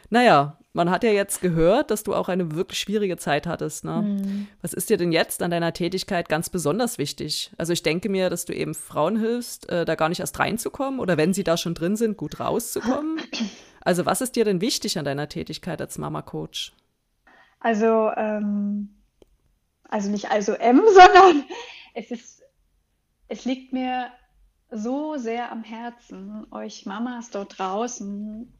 Naja, 0.08 0.56
man 0.78 0.90
hat 0.90 1.02
ja 1.02 1.10
jetzt 1.10 1.42
gehört, 1.42 1.90
dass 1.90 2.04
du 2.04 2.14
auch 2.14 2.28
eine 2.28 2.54
wirklich 2.54 2.78
schwierige 2.78 3.16
Zeit 3.16 3.48
hattest. 3.48 3.84
Ne? 3.84 4.02
Mhm. 4.02 4.46
Was 4.62 4.72
ist 4.72 4.88
dir 4.88 4.96
denn 4.96 5.10
jetzt 5.10 5.42
an 5.42 5.50
deiner 5.50 5.72
Tätigkeit 5.72 6.28
ganz 6.28 6.48
besonders 6.48 6.98
wichtig? 6.98 7.50
Also 7.58 7.72
ich 7.72 7.82
denke 7.82 8.08
mir, 8.08 8.30
dass 8.30 8.44
du 8.44 8.54
eben 8.54 8.74
Frauen 8.74 9.18
hilfst, 9.18 9.68
äh, 9.68 9.84
da 9.84 9.96
gar 9.96 10.08
nicht 10.08 10.20
erst 10.20 10.38
reinzukommen 10.38 11.00
oder 11.00 11.16
wenn 11.16 11.34
sie 11.34 11.42
da 11.42 11.56
schon 11.56 11.74
drin 11.74 11.96
sind, 11.96 12.16
gut 12.16 12.38
rauszukommen. 12.40 13.20
Also 13.80 14.06
was 14.06 14.20
ist 14.20 14.36
dir 14.36 14.44
denn 14.44 14.60
wichtig 14.60 14.98
an 14.98 15.04
deiner 15.04 15.28
Tätigkeit 15.28 15.80
als 15.80 15.98
Mama-Coach? 15.98 16.74
Also, 17.58 18.10
ähm, 18.16 18.90
also 19.84 20.10
nicht 20.10 20.30
also 20.30 20.52
M, 20.52 20.82
sondern 20.86 21.44
es 21.94 22.10
ist, 22.10 22.42
es 23.26 23.44
liegt 23.44 23.72
mir 23.72 24.10
so 24.70 25.16
sehr 25.16 25.50
am 25.50 25.64
Herzen, 25.64 26.46
euch 26.52 26.86
Mamas 26.86 27.30
dort 27.30 27.58
draußen 27.58 28.52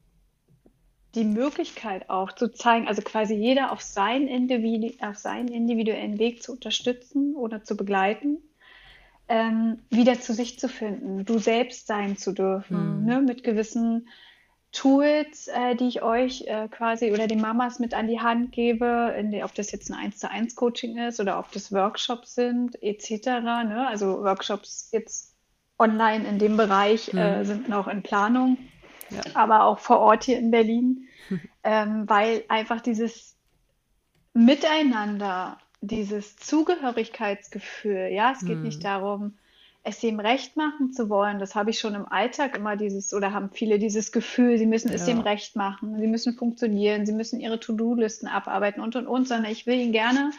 die 1.18 1.24
Möglichkeit 1.24 2.08
auch 2.08 2.32
zu 2.32 2.52
zeigen, 2.52 2.86
also 2.86 3.02
quasi 3.02 3.34
jeder 3.34 3.72
auf 3.72 3.82
seinen, 3.82 4.28
Individu 4.28 4.94
auf 5.04 5.16
seinen 5.16 5.48
individuellen 5.48 6.18
Weg 6.18 6.42
zu 6.42 6.52
unterstützen 6.52 7.34
oder 7.34 7.64
zu 7.64 7.76
begleiten, 7.76 8.38
ähm, 9.28 9.80
wieder 9.90 10.20
zu 10.20 10.32
sich 10.32 10.58
zu 10.58 10.68
finden, 10.68 11.24
du 11.24 11.38
selbst 11.38 11.88
sein 11.88 12.16
zu 12.16 12.32
dürfen, 12.32 13.00
mhm. 13.00 13.06
ne, 13.06 13.20
mit 13.20 13.42
gewissen 13.42 14.08
Tools, 14.70 15.48
äh, 15.48 15.74
die 15.74 15.88
ich 15.88 16.02
euch 16.02 16.44
äh, 16.46 16.68
quasi 16.68 17.10
oder 17.10 17.26
den 17.26 17.40
Mamas 17.40 17.80
mit 17.80 17.94
an 17.94 18.06
die 18.06 18.20
Hand 18.20 18.52
gebe, 18.52 19.12
die, 19.32 19.42
ob 19.42 19.54
das 19.54 19.72
jetzt 19.72 19.90
ein 19.90 19.98
1 19.98 20.18
zu 20.18 20.30
1 20.30 20.54
Coaching 20.54 20.98
ist 20.98 21.18
oder 21.20 21.38
ob 21.38 21.50
das 21.52 21.72
Workshops 21.72 22.36
sind, 22.36 22.80
etc. 22.82 23.26
Ne? 23.26 23.86
Also 23.88 24.22
Workshops 24.22 24.90
jetzt 24.92 25.34
online 25.78 26.28
in 26.28 26.38
dem 26.38 26.56
Bereich 26.56 27.12
äh, 27.14 27.38
mhm. 27.38 27.44
sind 27.44 27.68
noch 27.68 27.88
in 27.88 28.02
Planung, 28.02 28.58
ja. 29.10 29.22
aber 29.34 29.64
auch 29.64 29.78
vor 29.78 29.98
Ort 30.00 30.24
hier 30.24 30.38
in 30.38 30.50
Berlin, 30.50 31.08
ähm, 31.64 32.08
weil 32.08 32.44
einfach 32.48 32.80
dieses 32.80 33.36
Miteinander, 34.34 35.58
dieses 35.80 36.36
Zugehörigkeitsgefühl, 36.36 38.08
ja, 38.12 38.32
es 38.32 38.44
geht 38.44 38.58
mhm. 38.58 38.62
nicht 38.64 38.84
darum, 38.84 39.38
es 39.84 40.00
dem 40.00 40.20
recht 40.20 40.56
machen 40.56 40.92
zu 40.92 41.08
wollen, 41.08 41.38
das 41.38 41.54
habe 41.54 41.70
ich 41.70 41.78
schon 41.78 41.94
im 41.94 42.06
Alltag 42.06 42.56
immer 42.56 42.76
dieses, 42.76 43.14
oder 43.14 43.32
haben 43.32 43.50
viele 43.52 43.78
dieses 43.78 44.12
Gefühl, 44.12 44.58
sie 44.58 44.66
müssen 44.66 44.90
es 44.92 45.06
ja. 45.06 45.14
dem 45.14 45.20
recht 45.20 45.56
machen, 45.56 45.98
sie 45.98 46.06
müssen 46.06 46.34
funktionieren, 46.34 47.06
sie 47.06 47.12
müssen 47.12 47.40
ihre 47.40 47.58
To-Do-Listen 47.58 48.26
abarbeiten 48.26 48.82
und 48.82 48.96
und 48.96 49.06
und, 49.06 49.28
sondern 49.28 49.50
ich 49.50 49.66
will 49.66 49.78
ihnen 49.78 49.92
gerne, 49.92 50.30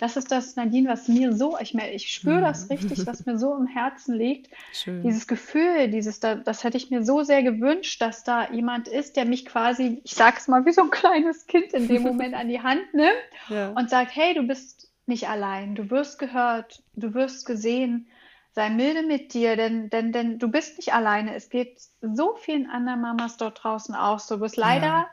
das 0.00 0.16
ist 0.16 0.32
das, 0.32 0.56
Nadine, 0.56 0.88
was 0.88 1.08
mir 1.08 1.34
so, 1.34 1.56
ich, 1.60 1.74
ich 1.74 2.12
spüre 2.12 2.40
das 2.40 2.68
richtig, 2.70 3.06
was 3.06 3.26
mir 3.26 3.38
so 3.38 3.54
im 3.54 3.66
Herzen 3.66 4.14
liegt. 4.14 4.50
Schön. 4.72 5.02
Dieses 5.02 5.26
Gefühl, 5.26 5.88
dieses, 5.88 6.18
das 6.18 6.64
hätte 6.64 6.76
ich 6.76 6.90
mir 6.90 7.04
so 7.04 7.22
sehr 7.22 7.42
gewünscht, 7.42 8.00
dass 8.00 8.24
da 8.24 8.50
jemand 8.50 8.88
ist, 8.88 9.16
der 9.16 9.24
mich 9.24 9.44
quasi, 9.44 10.00
ich 10.04 10.14
sage 10.14 10.36
es 10.38 10.48
mal, 10.48 10.64
wie 10.66 10.72
so 10.72 10.82
ein 10.82 10.90
kleines 10.90 11.46
Kind 11.46 11.72
in 11.74 11.86
dem 11.86 12.02
Moment 12.02 12.34
an 12.34 12.48
die 12.48 12.60
Hand 12.60 12.92
nimmt 12.92 13.12
ja. 13.50 13.70
und 13.70 13.90
sagt, 13.90 14.16
hey, 14.16 14.34
du 14.34 14.42
bist 14.42 14.90
nicht 15.06 15.28
allein, 15.28 15.74
du 15.74 15.90
wirst 15.90 16.18
gehört, 16.18 16.82
du 16.94 17.14
wirst 17.14 17.46
gesehen 17.46 18.08
sei 18.56 18.70
milde 18.70 19.02
mit 19.02 19.34
dir, 19.34 19.54
denn, 19.54 19.90
denn, 19.90 20.12
denn 20.12 20.38
du 20.38 20.50
bist 20.50 20.78
nicht 20.78 20.94
alleine. 20.94 21.34
Es 21.34 21.50
geht 21.50 21.78
so 22.00 22.36
vielen 22.36 22.70
anderen 22.70 23.02
Mamas 23.02 23.36
dort 23.36 23.62
draußen 23.62 23.94
auch 23.94 24.18
so. 24.18 24.38
Bloß 24.38 24.56
leider 24.56 24.86
ja. 24.86 25.10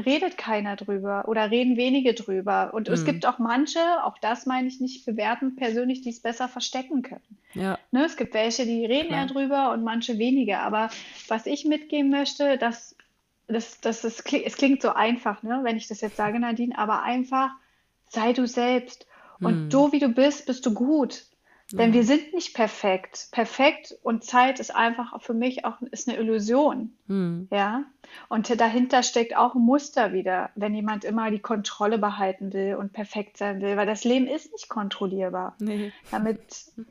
redet 0.00 0.38
keiner 0.38 0.76
drüber 0.76 1.24
oder 1.26 1.50
reden 1.50 1.76
wenige 1.76 2.14
drüber. 2.14 2.70
Und 2.72 2.86
mhm. 2.86 2.94
es 2.94 3.04
gibt 3.04 3.26
auch 3.26 3.40
manche, 3.40 3.80
auch 4.04 4.16
das 4.18 4.46
meine 4.46 4.68
ich 4.68 4.78
nicht 4.80 5.04
bewerten 5.04 5.56
persönlich, 5.56 6.02
die 6.02 6.10
es 6.10 6.20
besser 6.20 6.46
verstecken 6.46 7.02
können. 7.02 7.38
Ja. 7.52 7.80
Ne, 7.90 8.04
es 8.04 8.16
gibt 8.16 8.32
welche, 8.32 8.64
die 8.64 8.86
reden 8.86 9.08
Klar. 9.08 9.22
eher 9.22 9.26
drüber 9.26 9.72
und 9.72 9.82
manche 9.82 10.16
weniger. 10.18 10.60
Aber 10.60 10.88
was 11.26 11.46
ich 11.46 11.64
mitgeben 11.64 12.10
möchte, 12.10 12.58
dass 12.58 12.94
das, 13.48 13.80
das, 13.80 14.02
das, 14.02 14.22
es 14.30 14.56
klingt 14.56 14.82
so 14.82 14.90
einfach, 14.90 15.42
ne, 15.42 15.60
wenn 15.64 15.76
ich 15.76 15.88
das 15.88 16.00
jetzt 16.00 16.16
sage, 16.16 16.38
Nadine, 16.38 16.78
aber 16.78 17.02
einfach 17.02 17.50
sei 18.08 18.32
du 18.32 18.46
selbst. 18.46 19.08
Und 19.40 19.64
mhm. 19.64 19.70
so 19.72 19.90
wie 19.90 19.98
du 19.98 20.10
bist, 20.10 20.46
bist 20.46 20.64
du 20.64 20.72
gut. 20.72 21.24
Denn 21.70 21.92
wir 21.92 22.02
sind 22.04 22.32
nicht 22.32 22.54
perfekt. 22.54 23.28
Perfekt 23.30 23.94
und 24.02 24.24
Zeit 24.24 24.58
ist 24.58 24.74
einfach 24.74 25.20
für 25.20 25.34
mich 25.34 25.66
auch 25.66 25.82
ist 25.90 26.08
eine 26.08 26.16
Illusion. 26.16 26.94
Mhm. 27.08 27.46
Ja. 27.50 27.84
Und 28.30 28.58
dahinter 28.58 29.02
steckt 29.02 29.36
auch 29.36 29.54
ein 29.54 29.60
Muster 29.60 30.14
wieder, 30.14 30.48
wenn 30.54 30.74
jemand 30.74 31.04
immer 31.04 31.30
die 31.30 31.40
Kontrolle 31.40 31.98
behalten 31.98 32.54
will 32.54 32.76
und 32.76 32.94
perfekt 32.94 33.36
sein 33.36 33.60
will, 33.60 33.76
weil 33.76 33.86
das 33.86 34.04
Leben 34.04 34.26
ist 34.26 34.50
nicht 34.52 34.70
kontrollierbar. 34.70 35.56
Nee. 35.58 35.92
Damit 36.10 36.40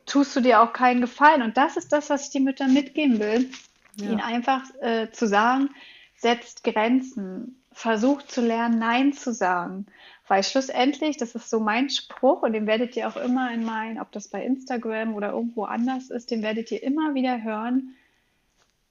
tust 0.06 0.36
du 0.36 0.40
dir 0.40 0.62
auch 0.62 0.72
keinen 0.72 1.00
Gefallen. 1.00 1.42
Und 1.42 1.56
das 1.56 1.76
ist 1.76 1.92
das, 1.92 2.08
was 2.08 2.26
ich 2.26 2.30
den 2.30 2.44
Müttern 2.44 2.72
mitgeben 2.72 3.18
will. 3.18 3.50
Ja. 3.96 4.10
Ihnen 4.10 4.20
einfach 4.20 4.62
äh, 4.80 5.10
zu 5.10 5.26
sagen, 5.26 5.70
setzt 6.14 6.62
Grenzen, 6.62 7.60
versucht 7.72 8.30
zu 8.30 8.42
lernen, 8.42 8.78
Nein 8.78 9.12
zu 9.12 9.32
sagen. 9.32 9.86
Weil 10.28 10.42
schlussendlich, 10.44 11.16
das 11.16 11.34
ist 11.34 11.48
so 11.48 11.58
mein 11.58 11.88
Spruch 11.88 12.42
und 12.42 12.52
den 12.52 12.66
werdet 12.66 12.94
ihr 12.96 13.08
auch 13.08 13.16
immer 13.16 13.52
in 13.52 13.64
meinen, 13.64 13.98
ob 13.98 14.12
das 14.12 14.28
bei 14.28 14.44
Instagram 14.44 15.14
oder 15.14 15.32
irgendwo 15.32 15.64
anders 15.64 16.10
ist, 16.10 16.30
den 16.30 16.42
werdet 16.42 16.70
ihr 16.70 16.82
immer 16.82 17.14
wieder 17.14 17.42
hören. 17.42 17.94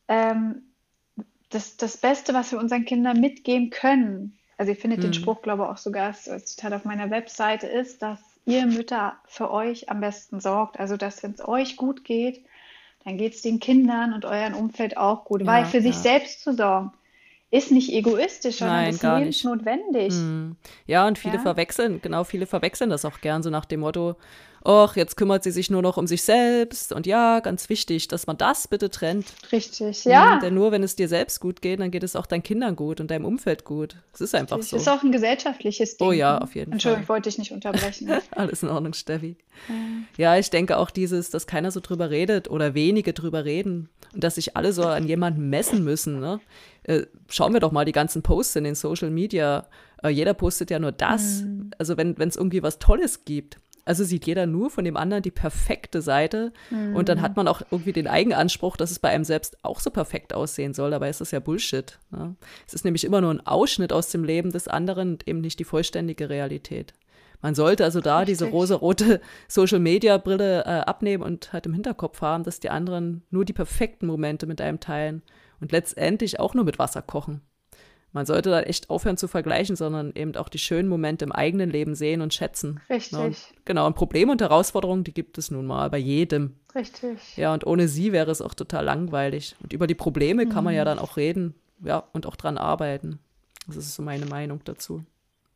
Ähm, 0.07 0.63
das, 1.49 1.77
das 1.77 1.97
Beste, 1.97 2.33
was 2.33 2.51
wir 2.51 2.59
unseren 2.59 2.85
Kindern 2.85 3.21
mitgeben 3.21 3.69
können, 3.69 4.37
also 4.57 4.71
ihr 4.71 4.75
findet 4.75 5.03
hm. 5.03 5.11
den 5.11 5.13
Spruch, 5.13 5.43
glaube 5.43 5.63
ich, 5.63 5.69
auch 5.69 5.77
sogar 5.77 6.07
als 6.07 6.55
Zitat 6.55 6.73
auf 6.73 6.85
meiner 6.85 7.11
Webseite, 7.11 7.67
ist, 7.67 8.01
dass 8.01 8.19
ihr 8.45 8.65
Mütter 8.65 9.17
für 9.27 9.51
euch 9.51 9.89
am 9.89 10.01
besten 10.01 10.39
sorgt. 10.39 10.79
Also, 10.79 10.97
dass 10.97 11.21
wenn 11.21 11.31
es 11.31 11.47
euch 11.47 11.75
gut 11.77 12.03
geht, 12.03 12.43
dann 13.03 13.17
geht 13.17 13.35
es 13.35 13.41
den 13.41 13.59
Kindern 13.59 14.13
und 14.13 14.25
euren 14.25 14.53
Umfeld 14.53 14.97
auch 14.97 15.25
gut. 15.25 15.41
Ja, 15.41 15.47
Weil 15.47 15.65
für 15.65 15.77
ja. 15.77 15.83
sich 15.83 15.95
selbst 15.95 16.41
zu 16.41 16.53
sorgen, 16.53 16.91
ist 17.49 17.71
nicht 17.71 17.91
egoistisch, 17.93 18.57
sondern 18.57 18.77
Nein, 18.77 18.93
ist 18.93 19.03
lebensnotwendig. 19.03 20.13
Hm. 20.13 20.55
Ja, 20.85 21.07
und 21.07 21.17
viele 21.17 21.35
ja? 21.35 21.41
verwechseln, 21.41 22.01
genau, 22.01 22.23
viele 22.23 22.45
verwechseln 22.45 22.89
das 22.89 23.05
auch 23.05 23.21
gern 23.21 23.41
so 23.43 23.49
nach 23.49 23.65
dem 23.65 23.81
Motto, 23.81 24.17
ach, 24.67 24.97
jetzt 24.97 25.15
kümmert 25.15 25.43
sie 25.43 25.51
sich 25.51 25.69
nur 25.69 25.81
noch 25.81 25.97
um 25.97 26.07
sich 26.07 26.23
selbst. 26.23 26.91
Und 26.91 27.07
ja, 27.07 27.39
ganz 27.39 27.69
wichtig, 27.69 28.09
dass 28.09 28.27
man 28.27 28.37
das 28.37 28.67
bitte 28.67 28.89
trennt. 28.89 29.25
Richtig, 29.51 30.03
ja. 30.03 30.35
Mhm, 30.35 30.39
denn 30.41 30.53
nur 30.53 30.71
wenn 30.71 30.83
es 30.83 30.95
dir 30.95 31.07
selbst 31.07 31.39
gut 31.39 31.61
geht, 31.61 31.79
dann 31.79 31.89
geht 31.89 32.03
es 32.03 32.17
auch 32.17 32.25
deinen 32.25 32.43
Kindern 32.43 32.75
gut 32.75 32.99
und 32.99 33.09
deinem 33.09 33.23
Umfeld 33.23 33.63
gut. 33.63 33.95
Es 34.13 34.19
ist 34.19 34.35
einfach 34.35 34.57
Richtig. 34.57 34.71
so. 34.71 34.75
Das 34.77 34.87
ist 34.87 34.89
auch 34.89 35.03
ein 35.03 35.13
gesellschaftliches 35.13 35.97
Ding. 35.97 36.07
Oh 36.07 36.11
ja, 36.11 36.37
auf 36.39 36.53
jeden 36.53 36.73
Entschuldigung, 36.73 36.73
Fall. 36.73 36.73
Entschuldigung, 36.73 37.03
ich 37.03 37.09
wollte 37.09 37.29
dich 37.29 37.37
nicht 37.37 37.51
unterbrechen. 37.53 38.11
Alles 38.31 38.61
in 38.61 38.69
Ordnung, 38.69 38.93
Steffi. 38.93 39.37
Mhm. 39.69 40.05
Ja, 40.17 40.37
ich 40.37 40.49
denke 40.49 40.77
auch 40.77 40.91
dieses, 40.91 41.29
dass 41.29 41.47
keiner 41.47 41.71
so 41.71 41.79
drüber 41.79 42.09
redet 42.09 42.49
oder 42.49 42.73
wenige 42.73 43.13
drüber 43.13 43.45
reden 43.45 43.89
und 44.13 44.23
dass 44.23 44.35
sich 44.35 44.57
alle 44.57 44.73
so 44.73 44.83
an 44.83 45.07
jemanden 45.07 45.49
messen 45.49 45.83
müssen. 45.83 46.19
Ne? 46.19 46.39
Äh, 46.83 47.03
schauen 47.29 47.53
wir 47.53 47.59
doch 47.59 47.71
mal 47.71 47.85
die 47.85 47.91
ganzen 47.93 48.21
Posts 48.21 48.57
in 48.57 48.63
den 48.65 48.75
Social 48.75 49.09
Media. 49.09 49.67
Äh, 50.03 50.09
jeder 50.09 50.33
postet 50.33 50.71
ja 50.71 50.79
nur 50.79 50.91
das. 50.91 51.41
Mhm. 51.41 51.71
Also 51.77 51.97
wenn 51.97 52.15
es 52.17 52.35
irgendwie 52.35 52.63
was 52.63 52.79
Tolles 52.79 53.25
gibt, 53.25 53.57
also 53.87 54.03
sieht 54.03 54.25
jeder 54.25 54.45
nur 54.45 54.69
von 54.69 54.85
dem 54.85 54.97
anderen 54.97 55.23
die 55.23 55.31
perfekte 55.31 56.01
Seite. 56.01 56.51
Mhm. 56.69 56.95
Und 56.95 57.09
dann 57.09 57.21
hat 57.21 57.35
man 57.35 57.47
auch 57.47 57.61
irgendwie 57.71 57.93
den 57.93 58.07
Eigenanspruch, 58.07 58.77
dass 58.77 58.91
es 58.91 58.99
bei 58.99 59.09
einem 59.09 59.23
selbst 59.23 59.57
auch 59.63 59.79
so 59.79 59.89
perfekt 59.89 60.33
aussehen 60.33 60.73
soll. 60.73 60.91
Dabei 60.91 61.09
ist 61.09 61.21
das 61.21 61.31
ja 61.31 61.39
Bullshit. 61.39 61.97
Ne? 62.11 62.35
Es 62.67 62.73
ist 62.73 62.85
nämlich 62.85 63.03
immer 63.03 63.21
nur 63.21 63.31
ein 63.31 63.45
Ausschnitt 63.45 63.93
aus 63.93 64.09
dem 64.09 64.23
Leben 64.23 64.51
des 64.51 64.67
anderen 64.67 65.13
und 65.13 65.27
eben 65.27 65.41
nicht 65.41 65.59
die 65.59 65.63
vollständige 65.63 66.29
Realität. 66.29 66.93
Man 67.41 67.55
sollte 67.55 67.83
also 67.83 68.01
da 68.01 68.19
Richtig. 68.19 68.39
diese 68.39 68.49
rosa-rote 68.49 69.21
Social-Media-Brille 69.47 70.65
äh, 70.65 70.69
abnehmen 70.81 71.23
und 71.23 71.53
halt 71.53 71.65
im 71.67 71.73
Hinterkopf 71.73 72.21
haben, 72.21 72.43
dass 72.43 72.59
die 72.59 72.69
anderen 72.69 73.23
nur 73.29 73.45
die 73.45 73.53
perfekten 73.53 74.07
Momente 74.07 74.47
mit 74.47 74.59
einem 74.59 74.79
teilen 74.79 75.21
und 75.59 75.71
letztendlich 75.71 76.39
auch 76.39 76.53
nur 76.53 76.65
mit 76.65 76.79
Wasser 76.79 77.01
kochen 77.01 77.41
man 78.17 78.25
sollte 78.25 78.49
da 78.49 78.61
echt 78.61 78.89
aufhören 78.89 79.15
zu 79.15 79.27
vergleichen, 79.27 79.75
sondern 79.75 80.11
eben 80.15 80.35
auch 80.37 80.49
die 80.49 80.57
schönen 80.57 80.89
Momente 80.89 81.23
im 81.23 81.31
eigenen 81.31 81.69
Leben 81.69 81.93
sehen 81.93 82.21
und 82.21 82.33
schätzen. 82.33 82.79
Richtig. 82.89 83.11
Ja, 83.11 83.29
genau, 83.63 83.85
und 83.85 83.95
Probleme 83.95 84.31
und 84.31 84.41
Herausforderungen, 84.41 85.03
die 85.03 85.13
gibt 85.13 85.37
es 85.37 85.51
nun 85.51 85.67
mal 85.67 85.91
bei 85.91 85.99
jedem. 85.99 86.55
Richtig. 86.73 87.37
Ja, 87.37 87.53
und 87.53 87.67
ohne 87.67 87.87
sie 87.87 88.11
wäre 88.13 88.31
es 88.31 88.41
auch 88.41 88.55
total 88.55 88.85
langweilig. 88.85 89.55
Und 89.61 89.71
über 89.71 89.85
die 89.85 89.93
Probleme 89.93 90.45
mhm. 90.45 90.49
kann 90.49 90.63
man 90.63 90.73
ja 90.73 90.81
mhm. 90.81 90.85
dann 90.85 90.99
auch 90.99 91.15
reden, 91.15 91.53
ja, 91.83 92.05
und 92.11 92.25
auch 92.25 92.35
dran 92.35 92.57
arbeiten. 92.57 93.19
Das 93.67 93.77
ist 93.77 93.93
so 93.93 94.01
meine 94.01 94.25
Meinung 94.25 94.61
dazu. 94.63 95.03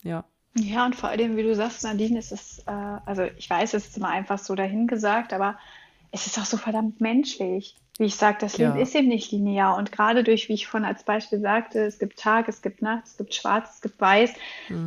Ja. 0.04 0.24
Ja, 0.56 0.86
und 0.86 0.96
vor 0.96 1.10
allem, 1.10 1.38
wie 1.38 1.44
du 1.44 1.56
sagst, 1.56 1.84
Nadine, 1.84 2.20
ist 2.20 2.32
es, 2.32 2.60
äh, 2.68 2.72
also 3.06 3.24
ich 3.38 3.50
weiß, 3.50 3.74
es 3.74 3.88
ist 3.88 3.98
immer 3.98 4.10
einfach 4.10 4.38
so 4.38 4.54
dahingesagt, 4.54 5.34
aber 5.34 5.58
es 6.12 6.28
ist 6.28 6.38
auch 6.40 6.46
so 6.46 6.58
verdammt 6.58 7.02
menschlich. 7.02 7.76
Wie 7.98 8.06
ich 8.06 8.16
sage, 8.16 8.38
das 8.42 8.58
Leben 8.58 8.76
Ja. 8.76 8.82
ist 8.82 8.96
eben 8.96 9.10
nicht 9.10 9.32
linear. 9.32 9.78
Und 9.78 9.92
gerade 9.92 10.24
durch, 10.24 10.50
wie 10.50 10.54
ich 10.54 10.66
vorhin 10.68 10.88
als 10.88 11.04
Beispiel 11.04 11.40
sagte, 11.40 11.80
es 11.86 12.00
gibt 12.00 12.18
Tag, 12.20 12.48
es 12.48 12.62
gibt 12.62 12.82
Nacht, 12.82 13.06
es 13.06 13.18
gibt 13.18 13.34
Schwarz, 13.36 13.76
es 13.76 13.82
gibt 13.82 14.02
Weiß. 14.02 14.34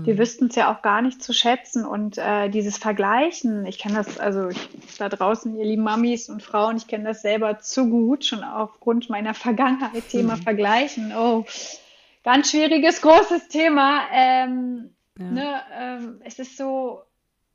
Wir 0.04 0.18
wüssten 0.18 0.46
es 0.46 0.56
ja 0.56 0.74
auch 0.74 0.82
gar 0.82 1.00
nicht 1.00 1.22
zu 1.22 1.32
schätzen. 1.32 1.84
Und 1.86 2.18
äh, 2.18 2.48
dieses 2.48 2.76
Vergleichen, 2.76 3.66
ich 3.66 3.78
kenne 3.78 3.96
das, 3.96 4.18
also 4.18 4.48
ich, 4.48 4.58
da 4.98 5.08
draußen, 5.08 5.56
ihr 5.56 5.64
lieben 5.64 5.82
Mamis 5.82 6.28
und 6.28 6.42
Frauen, 6.42 6.76
ich 6.76 6.86
kenne 6.88 7.04
das 7.04 7.22
selber 7.22 7.60
zu 7.60 7.88
gut, 7.88 8.24
schon 8.24 8.42
aufgrund 8.42 9.08
meiner 9.10 9.34
Vergangenheit, 9.34 10.08
Thema 10.08 10.36
Vergleichen. 10.36 11.12
Oh, 11.16 11.44
ganz 12.24 12.50
schwieriges, 12.50 13.00
großes 13.00 13.48
Thema. 13.48 14.02
Ähm, 14.12 14.90
Ja. 15.18 15.30
ne, 15.30 15.62
ähm, 15.72 16.20
es 16.24 16.38
ist 16.40 16.56
so, 16.56 17.02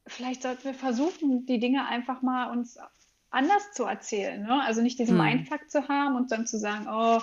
vielleicht 0.07 0.43
sollten 0.43 0.63
wir 0.63 0.73
versuchen, 0.73 1.45
die 1.45 1.59
Dinge 1.59 1.85
einfach 1.87 2.21
mal 2.21 2.51
uns 2.51 2.79
anders 3.31 3.71
zu 3.73 3.83
erzählen. 3.85 4.41
Ne? 4.43 4.61
Also 4.63 4.81
nicht 4.81 4.99
diesen 4.99 5.17
Hm. 5.17 5.25
Mindfuck 5.25 5.69
zu 5.69 5.87
haben 5.87 6.15
und 6.15 6.31
dann 6.31 6.47
zu 6.47 6.57
sagen, 6.57 6.87
oh, 6.91 7.19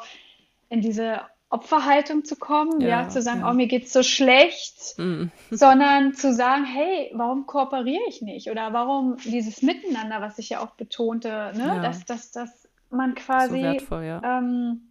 in 0.68 0.80
diese 0.80 1.20
Opferhaltung 1.48 2.24
zu 2.24 2.36
kommen, 2.36 2.80
ja, 2.80 3.02
Ja, 3.02 3.08
zu 3.08 3.22
sagen, 3.22 3.40
ja. 3.40 3.50
oh, 3.50 3.54
mir 3.54 3.66
geht's 3.68 3.92
so 3.92 4.02
schlecht, 4.02 4.98
Mhm. 4.98 5.30
sondern 5.50 6.14
zu 6.14 6.32
sagen, 6.34 6.64
hey, 6.64 7.10
warum 7.14 7.46
kooperiere 7.46 8.02
ich 8.08 8.20
nicht? 8.22 8.50
Oder 8.50 8.72
warum 8.72 9.16
dieses 9.24 9.62
Miteinander, 9.62 10.20
was 10.20 10.38
ich 10.38 10.48
ja 10.50 10.60
auch 10.60 10.70
betonte, 10.72 11.52
ne? 11.54 11.66
Ja. 11.66 11.82
dass, 11.82 12.04
dass, 12.04 12.32
dass 12.32 12.68
man 12.90 13.14
So 13.16 13.22
quasi 13.24 13.62
wertvoll, 13.62 14.04
ja. 14.04 14.20
ähm, 14.24 14.82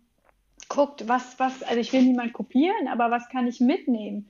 guckt, 0.70 1.08
was, 1.08 1.38
was, 1.40 1.62
also 1.64 1.80
ich 1.80 1.92
will 1.94 2.02
niemand 2.04 2.34
kopieren, 2.34 2.88
aber 2.88 3.12
was 3.12 3.28
kann 3.30 3.48
ich 3.48 3.60
mitnehmen? 3.60 4.30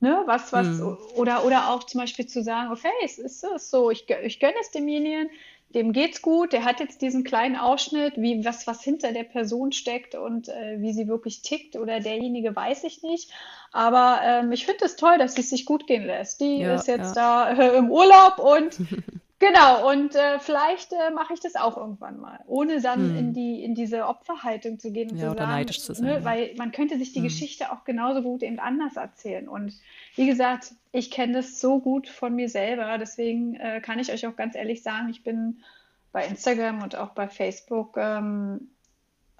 Ne, 0.00 0.22
was, 0.26 0.52
was, 0.52 0.66
Hm. 0.66 0.96
oder, 1.16 1.44
oder 1.44 1.70
auch 1.70 1.82
zum 1.82 2.00
Beispiel 2.00 2.26
zu 2.26 2.40
sagen, 2.42 2.70
okay, 2.70 2.88
es 3.04 3.18
ist, 3.18 3.42
es 3.42 3.68
so, 3.68 3.90
ich, 3.90 4.06
ich 4.22 4.38
gönne 4.38 4.54
es 4.60 4.70
demjenigen, 4.70 5.28
dem 5.74 5.92
geht's 5.92 6.22
gut, 6.22 6.52
der 6.52 6.64
hat 6.64 6.80
jetzt 6.80 7.02
diesen 7.02 7.24
kleinen 7.24 7.56
Ausschnitt, 7.56 8.14
wie, 8.16 8.44
was, 8.44 8.66
was 8.66 8.82
hinter 8.82 9.12
der 9.12 9.24
Person 9.24 9.72
steckt 9.72 10.14
und 10.14 10.48
äh, 10.48 10.80
wie 10.80 10.92
sie 10.92 11.08
wirklich 11.08 11.42
tickt 11.42 11.76
oder 11.76 12.00
derjenige 12.00 12.56
weiß 12.56 12.84
ich 12.84 13.02
nicht. 13.02 13.30
Aber 13.70 14.20
ähm, 14.24 14.52
ich 14.52 14.64
finde 14.64 14.86
es 14.86 14.96
toll, 14.96 15.18
dass 15.18 15.34
sie 15.34 15.42
es 15.42 15.50
sich 15.50 15.66
gut 15.66 15.86
gehen 15.86 16.06
lässt. 16.06 16.40
Die 16.40 16.58
Ja, 16.58 16.74
ist 16.74 16.88
jetzt 16.88 17.16
ja. 17.16 17.52
da 17.52 17.52
äh, 17.52 17.76
im 17.76 17.90
Urlaub 17.90 18.38
und 18.38 18.80
Genau, 19.40 19.88
und 19.88 20.16
äh, 20.16 20.40
vielleicht 20.40 20.92
äh, 20.92 21.10
mache 21.14 21.32
ich 21.32 21.38
das 21.40 21.54
auch 21.54 21.76
irgendwann 21.76 22.18
mal, 22.18 22.40
ohne 22.46 22.80
dann 22.80 23.10
Hm. 23.10 23.16
in 23.16 23.32
die, 23.34 23.62
in 23.62 23.74
diese 23.76 24.06
Opferhaltung 24.08 24.80
zu 24.80 24.90
gehen 24.90 25.10
und 25.10 25.16
Ja, 25.18 25.30
zu 25.30 25.36
sagen, 25.36 25.50
neidisch 25.52 25.80
zu 25.80 25.94
sein, 25.94 26.06
ne, 26.06 26.14
ja. 26.18 26.24
weil 26.24 26.54
man 26.56 26.72
könnte 26.72 26.98
sich 26.98 27.12
die 27.12 27.20
Hm. 27.20 27.24
Geschichte 27.24 27.70
auch 27.70 27.84
genauso 27.84 28.22
gut 28.22 28.42
eben 28.42 28.58
anders 28.58 28.96
erzählen. 28.96 29.48
Und 29.48 29.74
wie 30.16 30.26
gesagt, 30.26 30.72
ich 30.90 31.10
kenne 31.12 31.34
das 31.34 31.60
so 31.60 31.78
gut 31.80 32.08
von 32.08 32.34
mir 32.34 32.48
selber, 32.48 32.98
deswegen 32.98 33.54
äh, 33.54 33.80
kann 33.80 34.00
ich 34.00 34.10
euch 34.12 34.26
auch 34.26 34.34
ganz 34.34 34.56
ehrlich 34.56 34.82
sagen, 34.82 35.08
ich 35.08 35.22
bin 35.22 35.62
bei 36.10 36.26
Instagram 36.26 36.82
und 36.82 36.96
auch 36.96 37.10
bei 37.10 37.28
Facebook 37.28 37.96
ähm, 37.96 38.70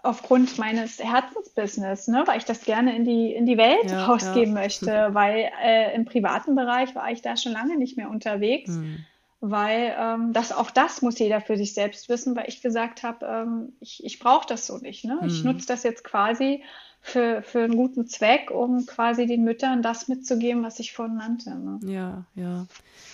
aufgrund 0.02 0.58
meines 0.58 1.02
Herzensbusiness, 1.02 2.06
ne, 2.08 2.22
weil 2.26 2.38
ich 2.38 2.44
das 2.44 2.64
gerne 2.64 2.94
in 2.96 3.04
die, 3.04 3.32
in 3.34 3.46
die 3.46 3.58
Welt 3.58 3.90
Ja, 3.90 4.06
rausgeben 4.06 4.54
möchte, 4.54 5.08
weil 5.12 5.50
äh, 5.62 5.94
im 5.94 6.04
privaten 6.04 6.54
Bereich 6.54 6.94
war 6.94 7.11
ich 7.11 7.20
da 7.22 7.37
schon 7.37 7.52
lange 7.52 7.76
nicht 7.76 7.96
mehr 7.96 8.11
unterwegs 8.11 8.70
Mhm. 8.70 9.04
Weil 9.40 9.94
ähm, 9.98 10.33
das 10.33 10.53
auch 10.53 10.70
das 10.70 11.01
muss 11.03 11.18
jeder 11.18 11.40
für 11.40 11.57
sich 11.57 11.74
selbst 11.74 12.09
wissen, 12.09 12.35
weil 12.35 12.48
ich 12.48 12.61
gesagt 12.61 13.03
habe, 13.03 13.24
ähm, 13.27 13.72
ich, 13.81 14.03
ich 14.05 14.18
brauche 14.18 14.46
das 14.46 14.66
so 14.66 14.79
nicht. 14.79 15.05
Ne? 15.05 15.20
Ich 15.27 15.44
Mhm. 15.44 15.53
nutze 15.53 15.66
das 15.68 15.83
jetzt 15.85 16.03
quasi 16.05 16.62
für, 17.01 17.42
für 17.42 17.61
einen 17.61 17.77
guten 17.77 18.07
Zweck, 18.09 18.51
um 18.51 18.85
quasi 18.87 19.27
den 19.27 19.44
Müttern 19.44 19.83
das 19.83 20.09
mitzugeben, 20.09 20.64
was 20.64 20.81
ich 20.81 20.92
vorhin 20.92 21.16
nannte. 21.16 21.51
Ne? 21.55 21.79
Ja, 21.85 22.24
ja. 22.35 22.66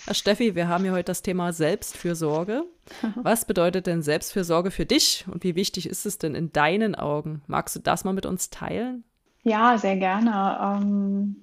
Ja, 0.07 0.15
Steffi, 0.15 0.55
wir 0.55 0.69
haben 0.69 0.85
ja 0.87 0.93
heute 0.93 1.05
das 1.05 1.23
Thema 1.23 1.53
Selbstfürsorge. 1.53 2.65
Was 3.17 3.47
bedeutet 3.47 3.87
denn 3.87 4.03
Selbstfürsorge 4.03 4.71
für 4.71 4.85
dich 4.85 5.25
und 5.31 5.43
wie 5.43 5.55
wichtig 5.55 5.89
ist 5.89 6.05
es 6.05 6.19
denn 6.19 6.35
in 6.35 6.53
deinen 6.53 6.95
Augen? 6.95 7.43
Magst 7.47 7.77
du 7.77 7.81
das 7.81 8.05
mal 8.05 8.13
mit 8.13 8.27
uns 8.27 8.51
teilen? 8.51 9.05
Ja, 9.43 9.79
sehr 9.79 9.97
gerne. 9.97 10.59
Ähm, 10.61 11.37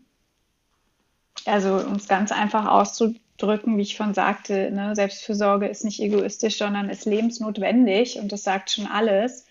also 1.46 1.76
um 1.78 1.96
es 1.96 2.08
ganz 2.08 2.32
einfach 2.32 2.68
auszudrücken, 2.68 3.22
wie 3.42 3.82
ich 3.82 3.96
schon 3.96 4.14
sagte, 4.14 4.72
ne, 4.72 4.96
Selbstfürsorge 4.96 5.68
ist 5.68 5.84
nicht 5.84 6.02
egoistisch, 6.02 6.58
sondern 6.58 6.90
ist 6.90 7.06
lebensnotwendig 7.06 8.20
und 8.20 8.32
das 8.32 8.44
sagt 8.44 8.72
schon 8.72 8.88
alles. 8.88 9.46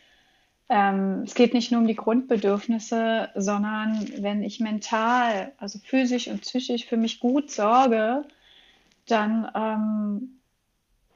Ähm, 0.69 1.23
es 1.25 1.35
geht 1.35 1.53
nicht 1.53 1.73
nur 1.73 1.81
um 1.81 1.89
die 1.89 1.97
Grundbedürfnisse, 1.97 3.31
sondern 3.35 4.07
wenn 4.19 4.45
ich 4.45 4.61
mental, 4.61 5.53
also 5.59 5.81
physisch 5.81 6.29
und 6.29 6.43
psychisch 6.43 6.87
für 6.87 6.97
mich 6.97 7.19
gut 7.19 7.51
sorge, 7.51 8.25
dann, 9.07 9.51
ähm, 9.55 10.41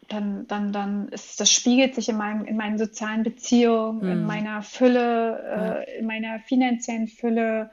dann, 0.08 0.46
dann, 0.48 0.72
dann 0.72 1.08
ist, 1.08 1.40
das 1.40 1.52
spiegelt 1.52 1.94
sich 1.94 2.08
in 2.08 2.16
meinem, 2.16 2.44
in 2.44 2.56
meinen 2.56 2.78
sozialen 2.78 3.22
Beziehungen, 3.22 4.02
in 4.02 4.20
Hm. 4.20 4.26
meiner 4.26 4.62
Fülle, 4.62 5.84
äh, 5.86 5.98
in 6.00 6.06
meiner 6.06 6.40
finanziellen 6.40 7.06
Fülle, 7.06 7.70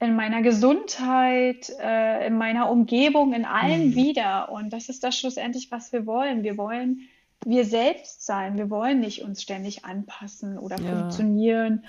in 0.00 0.14
meiner 0.14 0.42
Gesundheit, 0.42 1.70
äh, 1.80 2.26
in 2.26 2.36
meiner 2.38 2.70
Umgebung, 2.70 3.32
in 3.32 3.44
allem 3.44 3.82
Hm. 3.90 3.94
wieder. 3.94 4.50
Und 4.52 4.72
das 4.72 4.88
ist 4.88 5.02
das 5.04 5.18
schlussendlich, 5.18 5.70
was 5.70 5.92
wir 5.92 6.06
wollen. 6.06 6.42
Wir 6.42 6.56
wollen 6.56 7.00
wir 7.44 7.64
selbst 7.64 8.24
sein. 8.26 8.56
Wir 8.56 8.68
wollen 8.70 9.00
nicht 9.00 9.22
uns 9.22 9.42
ständig 9.42 9.84
anpassen 9.84 10.58
oder 10.58 10.76
Ja. 10.80 10.90
funktionieren 10.90 11.84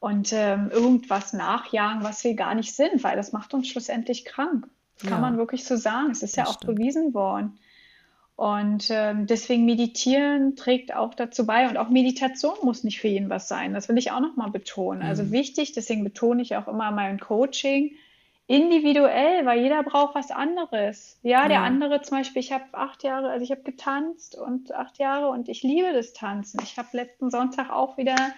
und 0.00 0.32
ähm, 0.32 0.70
irgendwas 0.72 1.32
nachjagen, 1.32 2.02
was 2.04 2.22
wir 2.24 2.34
gar 2.34 2.54
nicht 2.54 2.74
sind, 2.74 3.02
weil 3.04 3.16
das 3.16 3.32
macht 3.32 3.52
uns 3.54 3.68
schlussendlich 3.68 4.24
krank. 4.24 4.68
Das 4.98 5.08
kann 5.08 5.20
Ja. 5.22 5.30
man 5.30 5.36
wirklich 5.38 5.64
so 5.64 5.76
sagen. 5.76 6.10
Es 6.12 6.22
ist 6.22 6.36
ja 6.36 6.44
Das 6.44 6.50
auch 6.54 6.58
stimmt. 6.62 6.76
bewiesen 6.78 7.14
worden. 7.14 7.58
Und 8.36 8.88
ähm, 8.90 9.26
deswegen 9.26 9.64
meditieren 9.66 10.56
trägt 10.56 10.94
auch 10.94 11.14
dazu 11.14 11.46
bei. 11.46 11.68
Und 11.68 11.76
auch 11.76 11.88
Meditation 11.90 12.54
muss 12.62 12.82
nicht 12.84 13.00
für 13.00 13.08
jeden 13.08 13.30
was 13.30 13.46
sein. 13.48 13.74
Das 13.74 13.88
will 13.88 13.98
ich 13.98 14.10
auch 14.10 14.20
nochmal 14.20 14.50
betonen. 14.50 15.02
Also 15.02 15.24
Mhm. 15.24 15.30
wichtig, 15.30 15.72
deswegen 15.72 16.02
betone 16.04 16.42
ich 16.42 16.56
auch 16.56 16.66
immer 16.66 16.90
mein 16.90 17.20
Coaching, 17.20 17.94
individuell, 18.46 19.46
weil 19.46 19.60
jeder 19.60 19.82
braucht 19.82 20.14
was 20.14 20.30
anderes. 20.30 21.18
Ja, 21.22 21.48
der 21.48 21.62
Ja. 21.62 21.62
andere 21.62 22.02
zum 22.02 22.18
Beispiel, 22.18 22.40
ich 22.40 22.52
habe 22.52 22.64
acht 22.72 23.02
Jahre, 23.04 23.30
also 23.30 23.44
ich 23.44 23.50
habe 23.50 23.62
getanzt 23.62 24.36
und 24.36 24.72
acht 24.74 24.98
Jahre 24.98 25.28
und 25.28 25.48
ich 25.48 25.62
liebe 25.62 25.92
das 25.92 26.12
Tanzen. 26.12 26.60
Ich 26.62 26.76
habe 26.76 26.88
letzten 26.92 27.30
Sonntag 27.30 27.70
auch 27.70 27.96
wieder, 27.98 28.32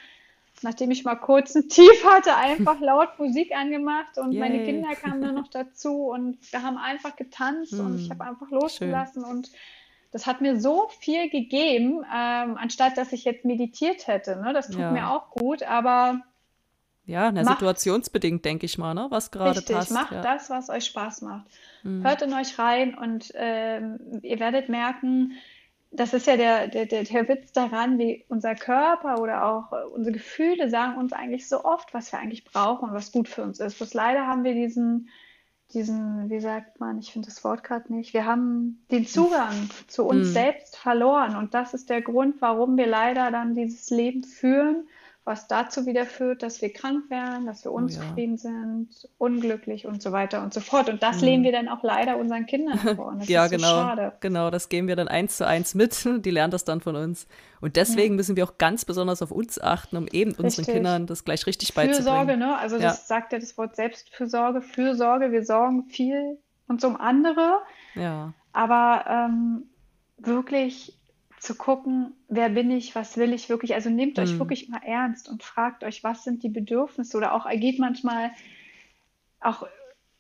nachdem 0.62 0.90
ich 0.90 1.04
mal 1.04 1.16
kurz 1.16 1.54
ein 1.54 1.68
Tief 1.68 2.04
hatte, 2.04 2.36
einfach 2.36 2.80
laut 2.80 3.18
Musik 3.18 3.52
angemacht 3.56 4.18
und 4.18 4.38
meine 4.38 4.60
Yay. 4.60 4.64
Kinder 4.64 4.94
kamen 4.96 5.22
dann 5.22 5.34
noch 5.34 5.48
dazu 5.48 6.06
und 6.08 6.38
wir 6.52 6.62
haben 6.62 6.78
einfach 6.78 7.16
getanzt 7.16 7.80
und 7.80 7.96
ich 7.96 8.08
Hm. 8.08 8.10
habe 8.10 8.24
einfach 8.24 8.50
losgelassen 8.50 9.24
und 9.24 9.50
das 10.14 10.26
hat 10.28 10.40
mir 10.40 10.60
so 10.60 10.86
viel 11.00 11.28
gegeben, 11.28 12.04
ähm, 12.04 12.56
anstatt 12.56 12.96
dass 12.96 13.12
ich 13.12 13.24
jetzt 13.24 13.44
meditiert 13.44 14.06
hätte. 14.06 14.36
Ne? 14.36 14.52
Das 14.52 14.68
tut 14.68 14.78
Ja. 14.80 14.92
mir 14.92 15.10
auch 15.10 15.30
gut, 15.30 15.64
aber 15.64 16.20
Ja, 17.06 17.30
na, 17.32 17.42
Macht- 17.42 17.58
situationsbedingt, 17.58 18.44
denke 18.44 18.64
ich 18.64 18.78
mal, 18.78 18.94
ne? 18.94 19.08
was 19.10 19.30
gerade 19.32 19.58
Richtig, 19.58 19.74
passt. 19.76 19.90
macht 19.90 20.12
ja. 20.12 20.22
das, 20.22 20.48
was 20.50 20.70
euch 20.70 20.84
Spaß 20.86 21.22
macht. 21.22 21.46
Mhm. 21.82 22.02
Hört 22.06 22.22
in 22.22 22.32
euch 22.32 22.58
rein 22.58 22.94
und 22.96 23.32
ähm, 23.34 24.20
ihr 24.22 24.38
werdet 24.40 24.68
merken, 24.68 25.32
das 25.90 26.14
ist 26.14 26.26
ja 26.26 26.36
der, 26.36 26.68
der, 26.68 26.86
der, 26.86 27.02
der 27.04 27.28
Witz 27.28 27.52
daran, 27.52 27.98
wie 27.98 28.24
unser 28.28 28.54
Körper 28.54 29.20
oder 29.20 29.44
auch 29.44 29.72
äh, 29.72 29.84
unsere 29.94 30.12
Gefühle 30.12 30.70
sagen 30.70 30.96
uns 30.96 31.12
eigentlich 31.12 31.48
so 31.48 31.64
oft, 31.64 31.92
was 31.92 32.10
wir 32.12 32.20
eigentlich 32.20 32.44
brauchen 32.44 32.88
und 32.88 32.94
was 32.94 33.12
gut 33.12 33.28
für 33.28 33.42
uns 33.42 33.60
ist. 33.60 33.76
Bloß 33.78 33.94
leider 33.94 34.26
haben 34.26 34.44
wir 34.44 34.54
diesen, 34.54 35.08
diesen, 35.72 36.30
wie 36.30 36.40
sagt 36.40 36.78
man, 36.80 36.98
ich 36.98 37.12
finde 37.12 37.28
das 37.28 37.42
Wort 37.44 37.64
gerade 37.64 37.92
nicht, 37.92 38.14
wir 38.14 38.26
haben 38.26 38.84
den 38.90 39.06
Zugang 39.06 39.70
zu 39.88 40.04
uns 40.04 40.28
Mhm. 40.28 40.32
selbst 40.32 40.76
verloren. 40.76 41.36
Und 41.36 41.54
das 41.54 41.74
ist 41.74 41.90
der 41.90 42.02
Grund, 42.02 42.36
warum 42.40 42.76
wir 42.76 42.86
leider 42.86 43.30
dann 43.30 43.54
dieses 43.54 43.90
Leben 43.90 44.22
führen, 44.24 44.86
was 45.26 45.48
dazu 45.48 45.86
wieder 45.86 46.04
führt, 46.04 46.42
dass 46.42 46.60
wir 46.60 46.70
krank 46.70 47.08
werden, 47.08 47.46
dass 47.46 47.64
wir 47.64 47.72
Oh 47.72 47.76
ja. 47.76 47.82
unzufrieden 47.84 48.36
sind, 48.36 48.88
unglücklich 49.16 49.86
und 49.86 50.02
so 50.02 50.12
weiter 50.12 50.42
und 50.42 50.52
so 50.52 50.60
fort. 50.60 50.90
Und 50.90 51.02
das 51.02 51.20
Mhm. 51.22 51.24
leben 51.24 51.42
wir 51.44 51.52
dann 51.52 51.68
auch 51.68 51.82
leider 51.82 52.18
unseren 52.18 52.44
Kindern 52.44 52.78
vor. 52.96 53.06
Und 53.06 53.20
das 53.22 53.28
Ja, 53.28 53.44
ist 53.46 53.50
so 53.52 53.56
genau, 53.56 53.74
schade. 53.74 54.12
genau, 54.20 54.50
das 54.50 54.68
geben 54.68 54.86
wir 54.86 54.96
dann 54.96 55.08
eins 55.08 55.38
zu 55.38 55.46
eins 55.46 55.74
mit. 55.74 56.04
Die 56.26 56.30
lernen 56.30 56.50
das 56.50 56.64
dann 56.64 56.82
von 56.82 56.94
uns. 56.94 57.26
Und 57.62 57.76
deswegen 57.76 58.16
müssen 58.16 58.36
wir 58.36 58.44
auch 58.44 58.58
ganz 58.58 58.84
besonders 58.84 59.22
auf 59.22 59.30
uns 59.30 59.58
achten, 59.58 59.96
um 59.96 60.06
eben 60.08 60.32
unseren 60.32 60.46
Richtig. 60.46 60.66
Kindern 60.66 61.06
das 61.06 61.24
gleich 61.24 61.46
richtig 61.46 61.72
Fürsorge, 61.72 62.02
beizubringen. 62.10 62.38
ne? 62.40 62.58
Also 62.58 62.76
Ja. 62.76 62.82
das 62.82 63.08
sagt 63.08 63.32
ja 63.32 63.38
das 63.38 63.56
Wort 63.56 63.76
Selbstfürsorge, 63.76 64.60
Fürsorge. 64.60 65.32
Wir 65.32 65.44
sorgen 65.44 65.84
viel 65.84 66.36
uns 66.68 66.84
um 66.84 66.96
andere, 67.00 67.60
Ja, 67.94 68.34
aber 68.52 69.04
ähm, 69.08 69.64
wirklich 70.18 70.98
zu 71.44 71.54
gucken, 71.54 72.12
wer 72.28 72.48
bin 72.48 72.70
ich, 72.70 72.94
was 72.94 73.16
will 73.16 73.32
ich 73.32 73.48
wirklich. 73.48 73.74
Also 73.74 73.90
nehmt 73.90 74.18
euch 74.18 74.32
Mhm. 74.34 74.38
wirklich 74.40 74.68
mal 74.68 74.80
ernst 74.84 75.28
und 75.28 75.42
fragt 75.42 75.84
euch, 75.84 76.02
was 76.02 76.24
sind 76.24 76.42
die 76.42 76.48
Bedürfnisse 76.48 77.16
oder 77.16 77.32
auch 77.34 77.48
geht 77.50 77.78
manchmal 77.78 78.30
auch 79.40 79.66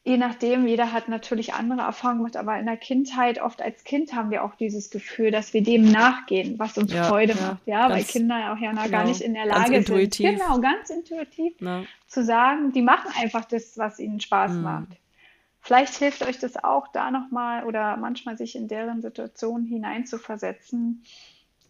je 0.06 0.18
nachdem, 0.18 0.66
jeder 0.66 0.92
hat 0.92 1.08
natürlich 1.08 1.54
andere 1.54 1.80
Erfahrungen 1.80 2.18
gemacht, 2.18 2.36
aber 2.36 2.58
in 2.58 2.66
der 2.66 2.76
Kindheit, 2.76 3.40
oft 3.40 3.62
als 3.62 3.84
Kind 3.84 4.14
haben 4.14 4.30
wir 4.30 4.44
auch 4.44 4.54
dieses 4.54 4.90
Gefühl, 4.90 5.30
dass 5.30 5.54
wir 5.54 5.62
dem 5.62 5.90
nachgehen, 5.90 6.58
was 6.58 6.76
uns 6.76 6.92
Ja, 6.92 7.04
Freude 7.04 7.32
ja, 7.32 7.40
macht. 7.40 7.66
Ja, 7.66 7.82
weil 7.88 7.96
ganz- 8.00 8.08
Kinder 8.08 8.52
auch 8.52 8.58
ja 8.58 8.74
noch 8.74 8.82
gar 8.82 8.88
genau, 8.90 9.06
nicht 9.06 9.22
in 9.22 9.32
der 9.32 9.46
ganz 9.46 9.62
Lage 9.64 9.76
intuitiv. 9.76 10.28
sind. 10.28 10.38
Genau, 10.40 10.60
ganz 10.60 10.90
intuitiv 10.90 11.54
na, 11.60 11.84
zu 12.06 12.22
sagen, 12.22 12.72
die 12.72 12.82
machen 12.82 13.10
einfach 13.18 13.46
das, 13.46 13.78
was 13.78 13.98
ihnen 13.98 14.20
Spaß 14.20 14.52
Mhm. 14.52 14.62
macht. 14.62 14.88
Vielleicht 15.64 15.94
hilft 15.94 16.22
euch 16.22 16.38
das 16.38 16.62
auch 16.62 16.88
da 16.88 17.10
nochmal 17.10 17.64
oder 17.64 17.96
manchmal 17.96 18.36
sich 18.36 18.54
in 18.54 18.68
deren 18.68 19.00
Situation 19.00 19.64
hineinzuversetzen. 19.64 21.02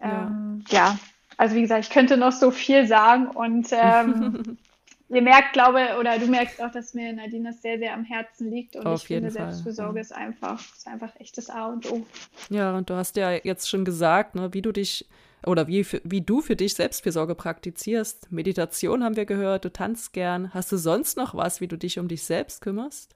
Ähm, 0.00 0.64
ja. 0.68 0.86
ja. 0.88 0.98
also 1.36 1.54
wie 1.54 1.62
gesagt, 1.62 1.84
ich 1.84 1.90
könnte 1.90 2.16
noch 2.16 2.32
so 2.32 2.50
viel 2.50 2.88
sagen 2.88 3.28
und 3.28 3.68
ähm, 3.70 4.58
ihr 5.10 5.22
merkt, 5.22 5.52
glaube 5.52 5.96
oder 6.00 6.18
du 6.18 6.26
merkst 6.26 6.60
auch, 6.60 6.72
dass 6.72 6.94
mir 6.94 7.12
Nadine 7.12 7.50
das 7.50 7.62
sehr, 7.62 7.78
sehr 7.78 7.94
am 7.94 8.02
Herzen 8.02 8.50
liegt 8.50 8.74
und 8.74 8.84
Auf 8.84 9.02
ich 9.02 9.06
finde, 9.06 9.30
Fall. 9.30 9.52
Selbstfürsorge 9.52 9.94
ja. 9.94 10.00
ist 10.00 10.12
einfach, 10.12 10.60
ist 10.60 10.88
einfach 10.88 11.14
echtes 11.20 11.48
A 11.48 11.66
und 11.68 11.88
O. 11.92 12.04
Ja, 12.50 12.76
und 12.76 12.90
du 12.90 12.94
hast 12.94 13.16
ja 13.16 13.30
jetzt 13.30 13.70
schon 13.70 13.84
gesagt, 13.84 14.34
ne, 14.34 14.52
wie 14.52 14.62
du 14.62 14.72
dich 14.72 15.08
oder 15.46 15.68
wie, 15.68 15.86
wie 16.02 16.20
du 16.20 16.40
für 16.40 16.56
dich 16.56 16.74
Selbstfürsorge 16.74 17.36
praktizierst. 17.36 18.32
Meditation 18.32 19.04
haben 19.04 19.14
wir 19.14 19.26
gehört, 19.26 19.64
du 19.64 19.72
tanzt 19.72 20.12
gern. 20.12 20.52
Hast 20.52 20.72
du 20.72 20.78
sonst 20.78 21.16
noch 21.16 21.36
was, 21.36 21.60
wie 21.60 21.68
du 21.68 21.78
dich 21.78 22.00
um 22.00 22.08
dich 22.08 22.24
selbst 22.24 22.60
kümmerst? 22.60 23.14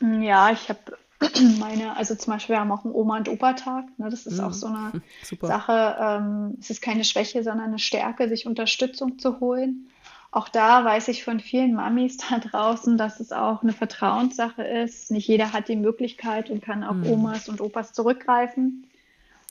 Ja, 0.00 0.50
ich 0.50 0.68
habe 0.68 0.80
meine, 1.58 1.96
also 1.96 2.14
zum 2.14 2.32
Beispiel, 2.32 2.54
wir 2.54 2.60
haben 2.60 2.72
auch 2.72 2.84
einen 2.84 2.94
Oma- 2.94 3.18
und 3.18 3.28
Opa-Tag. 3.28 3.86
Ne? 3.98 4.08
Das 4.10 4.26
ist 4.26 4.38
mhm. 4.38 4.44
auch 4.44 4.52
so 4.52 4.66
eine 4.66 4.92
Super. 5.22 5.46
Sache. 5.46 5.96
Ähm, 6.00 6.56
es 6.60 6.70
ist 6.70 6.82
keine 6.82 7.04
Schwäche, 7.04 7.42
sondern 7.42 7.68
eine 7.68 7.78
Stärke, 7.78 8.28
sich 8.28 8.46
Unterstützung 8.46 9.18
zu 9.18 9.40
holen. 9.40 9.88
Auch 10.32 10.48
da 10.48 10.84
weiß 10.84 11.08
ich 11.08 11.24
von 11.24 11.40
vielen 11.40 11.74
Mamis 11.74 12.16
da 12.30 12.38
draußen, 12.38 12.96
dass 12.96 13.20
es 13.20 13.32
auch 13.32 13.62
eine 13.62 13.72
Vertrauenssache 13.72 14.62
ist. 14.62 15.10
Nicht 15.10 15.28
jeder 15.28 15.52
hat 15.52 15.68
die 15.68 15.76
Möglichkeit 15.76 16.50
und 16.50 16.62
kann 16.62 16.84
auf 16.84 16.96
mhm. 16.96 17.10
Omas 17.10 17.48
und 17.48 17.60
Opas 17.60 17.92
zurückgreifen, 17.92 18.86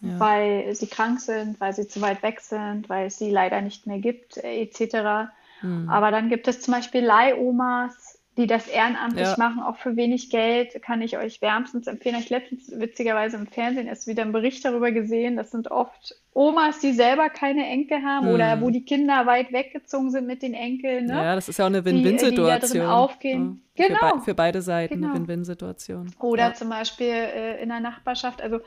ja. 0.02 0.20
weil 0.20 0.76
sie 0.76 0.88
krank 0.88 1.20
sind, 1.20 1.60
weil 1.60 1.74
sie 1.74 1.88
zu 1.88 2.02
weit 2.02 2.24
weg 2.24 2.40
sind, 2.40 2.90
weil 2.90 3.08
es 3.08 3.20
sie 3.20 3.30
leider 3.30 3.62
nicht 3.62 3.86
mehr 3.88 4.00
gibt, 4.00 4.38
etc. 4.38 5.32
Mhm. 5.62 5.90
Aber 5.90 6.12
dann 6.12 6.30
gibt 6.30 6.48
es 6.48 6.62
zum 6.62 6.74
Beispiel 6.74 7.04
Leihomas, 7.04 8.09
die 8.39 8.47
das 8.47 8.67
ehrenamtlich 8.69 9.28
ja. 9.28 9.36
machen, 9.38 9.62
auch 9.62 9.75
für 9.75 9.97
wenig 9.97 10.30
Geld, 10.30 10.82
kann 10.82 11.02
ich 11.02 11.17
euch 11.17 11.41
wärmstens 11.41 11.88
empfehlen. 11.88 12.15
Ich 12.19 12.30
letztens 12.30 12.71
witzigerweise 12.73 13.36
im 13.36 13.47
Fernsehen 13.47 13.88
erst 13.88 14.08
wieder 14.08 14.21
einen 14.21 14.32
Bericht 14.32 14.63
darüber 14.63 14.93
gesehen. 14.93 15.36
Das 15.36 15.52
sind 15.52 15.69
oft 15.71 16.15
Omas, 16.34 16.80
die 16.80 16.93
selber 16.93 17.28
keine 17.28 17.67
Enkel 17.67 18.02
haben 18.02 18.28
hm. 18.28 18.34
oder 18.34 18.62
wo 18.62 18.69
die 18.69 18.86
Kinder 18.86 19.25
weit 19.25 19.52
weggezogen 19.52 20.10
sind 20.10 20.25
mit 20.25 20.41
den 20.41 20.54
Enkeln. 20.54 21.08
Ne? 21.08 21.15
Ja, 21.15 21.36
das 21.36 21.49
ist 21.49 21.60
ja 21.60 21.65
auch 21.65 21.69
eine 21.69 21.84
Win-Win-Situation. 21.84 22.86
aufgehen. 22.86 23.62
Ja. 23.75 23.88
Genau. 23.88 23.99
Für, 23.99 24.15
be 24.15 24.21
für, 24.21 24.36
beide 24.36 24.62
Seiten 24.62 24.95
genau. 24.95 25.08
eine 25.08 25.19
Win-Win-Situation. 25.19 26.15
Oder 26.19 26.43
ja. 26.43 26.54
zum 26.54 26.69
Beispiel 26.69 27.08
äh, 27.08 27.62
in 27.62 27.67
der 27.67 27.82
Nachbarschaft. 27.82 28.41
Also 28.41 28.62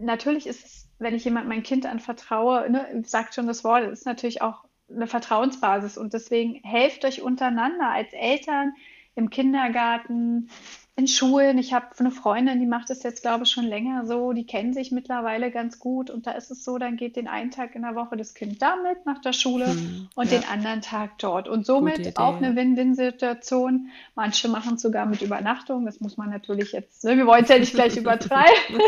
natürlich 0.00 0.46
ist 0.46 0.64
es, 0.64 0.88
wenn 1.00 1.16
ich 1.16 1.24
jemand 1.24 1.48
mein 1.48 1.64
Kind 1.64 1.86
anvertraue, 1.86 2.70
ne, 2.70 3.02
sagt 3.04 3.34
schon 3.34 3.48
das 3.48 3.64
Wort, 3.64 3.82
ist 3.90 4.06
natürlich 4.06 4.42
auch 4.42 4.62
eine 4.94 5.08
Vertrauensbasis 5.08 5.98
und 5.98 6.12
deswegen 6.12 6.62
helft 6.62 7.04
euch 7.04 7.20
untereinander 7.20 7.88
als 7.88 8.12
Eltern 8.12 8.74
im 9.14 9.30
Kindergarten, 9.30 10.48
in 10.98 11.06
Schulen. 11.06 11.58
Ich 11.58 11.72
habe 11.72 11.86
eine 11.98 12.10
Freundin, 12.10 12.58
die 12.58 12.66
macht 12.66 12.90
das 12.90 13.04
jetzt, 13.04 13.22
glaube 13.22 13.44
ich, 13.44 13.50
schon 13.50 13.64
länger 13.64 14.04
so. 14.04 14.32
Die 14.32 14.44
kennen 14.44 14.74
sich 14.74 14.90
mittlerweile 14.90 15.52
ganz 15.52 15.78
gut. 15.78 16.10
Und 16.10 16.26
da 16.26 16.32
ist 16.32 16.50
es 16.50 16.64
so, 16.64 16.76
dann 16.76 16.96
geht 16.96 17.14
den 17.14 17.28
einen 17.28 17.52
Tag 17.52 17.76
in 17.76 17.82
der 17.82 17.94
Woche 17.94 18.16
das 18.16 18.34
Kind 18.34 18.60
damit 18.60 19.06
nach 19.06 19.20
der 19.20 19.32
Schule 19.32 19.68
hm, 19.68 20.08
und 20.16 20.32
ja. 20.32 20.38
den 20.38 20.48
anderen 20.48 20.82
Tag 20.82 21.16
dort. 21.18 21.46
Und 21.48 21.64
somit 21.64 22.18
auch 22.18 22.38
eine 22.38 22.56
Win-Win-Situation. 22.56 23.90
Manche 24.16 24.48
machen 24.48 24.74
es 24.74 24.82
sogar 24.82 25.06
mit 25.06 25.22
Übernachtung. 25.22 25.86
Das 25.86 26.00
muss 26.00 26.16
man 26.16 26.30
natürlich 26.30 26.72
jetzt, 26.72 27.04
ne? 27.04 27.16
wir 27.16 27.26
wollen 27.28 27.44
es 27.44 27.48
ja 27.48 27.60
nicht 27.60 27.74
gleich 27.74 27.96
übertreiben. 27.96 28.80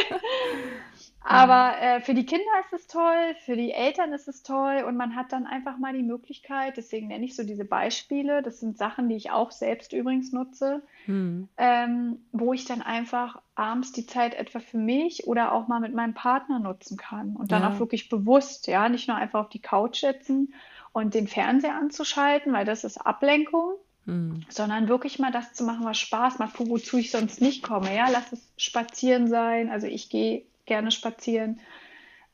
Aber 1.22 1.78
äh, 1.80 2.00
für 2.00 2.14
die 2.14 2.24
Kinder 2.24 2.44
ist 2.64 2.72
es 2.72 2.86
toll, 2.86 3.34
für 3.44 3.54
die 3.54 3.72
Eltern 3.72 4.12
ist 4.12 4.26
es 4.26 4.42
toll 4.42 4.84
und 4.86 4.96
man 4.96 5.14
hat 5.14 5.32
dann 5.32 5.46
einfach 5.46 5.76
mal 5.76 5.92
die 5.92 6.02
Möglichkeit, 6.02 6.78
deswegen 6.78 7.08
nenne 7.08 7.26
ich 7.26 7.36
so 7.36 7.44
diese 7.44 7.66
Beispiele, 7.66 8.42
das 8.42 8.60
sind 8.60 8.78
Sachen, 8.78 9.08
die 9.08 9.16
ich 9.16 9.30
auch 9.30 9.50
selbst 9.50 9.92
übrigens 9.92 10.32
nutze, 10.32 10.82
hm. 11.04 11.48
ähm, 11.58 12.20
wo 12.32 12.54
ich 12.54 12.64
dann 12.64 12.80
einfach 12.80 13.42
abends 13.54 13.92
die 13.92 14.06
Zeit 14.06 14.34
etwa 14.34 14.60
für 14.60 14.78
mich 14.78 15.26
oder 15.26 15.52
auch 15.52 15.68
mal 15.68 15.80
mit 15.80 15.94
meinem 15.94 16.14
Partner 16.14 16.58
nutzen 16.58 16.96
kann 16.96 17.36
und 17.36 17.52
dann 17.52 17.62
ja. 17.62 17.70
auch 17.70 17.78
wirklich 17.78 18.08
bewusst, 18.08 18.66
ja, 18.66 18.88
nicht 18.88 19.06
nur 19.06 19.16
einfach 19.16 19.40
auf 19.40 19.50
die 19.50 19.62
Couch 19.62 20.00
setzen 20.00 20.54
und 20.92 21.12
den 21.12 21.28
Fernseher 21.28 21.74
anzuschalten, 21.74 22.52
weil 22.54 22.64
das 22.64 22.82
ist 22.82 22.96
Ablenkung, 22.96 23.74
hm. 24.06 24.40
sondern 24.48 24.88
wirklich 24.88 25.18
mal 25.18 25.30
das 25.30 25.52
zu 25.52 25.64
machen, 25.64 25.84
was 25.84 25.98
Spaß 25.98 26.38
macht, 26.38 26.58
wozu 26.58 26.96
ich 26.96 27.10
sonst 27.10 27.42
nicht 27.42 27.62
komme. 27.62 27.94
Ja, 27.94 28.08
lass 28.10 28.32
es 28.32 28.50
spazieren 28.56 29.28
sein. 29.28 29.68
Also 29.68 29.86
ich 29.86 30.08
gehe 30.08 30.46
gerne 30.70 30.92
spazieren, 30.92 31.60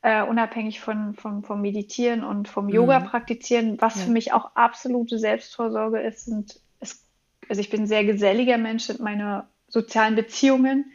äh, 0.03 0.21
unabhängig 0.21 0.79
von, 0.79 1.15
von, 1.15 1.43
vom 1.43 1.59
Meditieren 1.61 2.23
und 2.23 2.47
vom 2.47 2.69
Yoga 2.69 2.99
mhm. 2.99 3.05
praktizieren. 3.05 3.81
Was 3.81 3.95
ja. 3.95 4.01
für 4.03 4.11
mich 4.11 4.31
auch 4.31 4.51
absolute 4.55 5.17
Selbstvorsorge 5.17 5.99
ist, 5.99 6.25
sind, 6.25 6.59
ist, 6.79 7.03
also 7.49 7.59
ich 7.59 7.71
bin 7.71 7.81
ein 7.81 7.87
sehr 7.87 8.05
geselliger 8.05 8.59
Mensch, 8.59 8.83
sind 8.83 8.99
meine 8.99 9.47
sozialen 9.67 10.15
Beziehungen. 10.15 10.85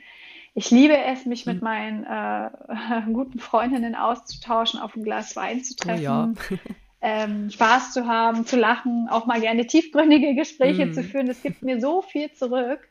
Ich 0.54 0.70
liebe 0.70 0.96
es, 0.96 1.26
mich 1.26 1.46
mhm. 1.46 1.54
mit 1.54 1.62
meinen 1.62 2.04
äh, 2.04 3.02
guten 3.12 3.40
Freundinnen 3.40 3.96
auszutauschen, 3.96 4.78
auf 4.78 4.94
ein 4.94 5.02
Glas 5.02 5.34
Wein 5.34 5.64
zu 5.64 5.74
treffen. 5.74 6.00
Oh 6.00 6.04
ja. 6.04 6.32
ähm, 7.02 7.50
Spaß 7.50 7.92
zu 7.92 8.06
haben, 8.06 8.46
zu 8.46 8.56
lachen, 8.56 9.08
auch 9.10 9.26
mal 9.26 9.40
gerne 9.40 9.66
tiefgründige 9.66 10.36
Gespräche 10.36 10.86
mm. 10.86 10.94
zu 10.94 11.02
führen. 11.02 11.26
Das 11.26 11.42
gibt 11.42 11.62
mir 11.62 11.80
so 11.80 12.02
viel 12.02 12.32
zurück. 12.32 12.88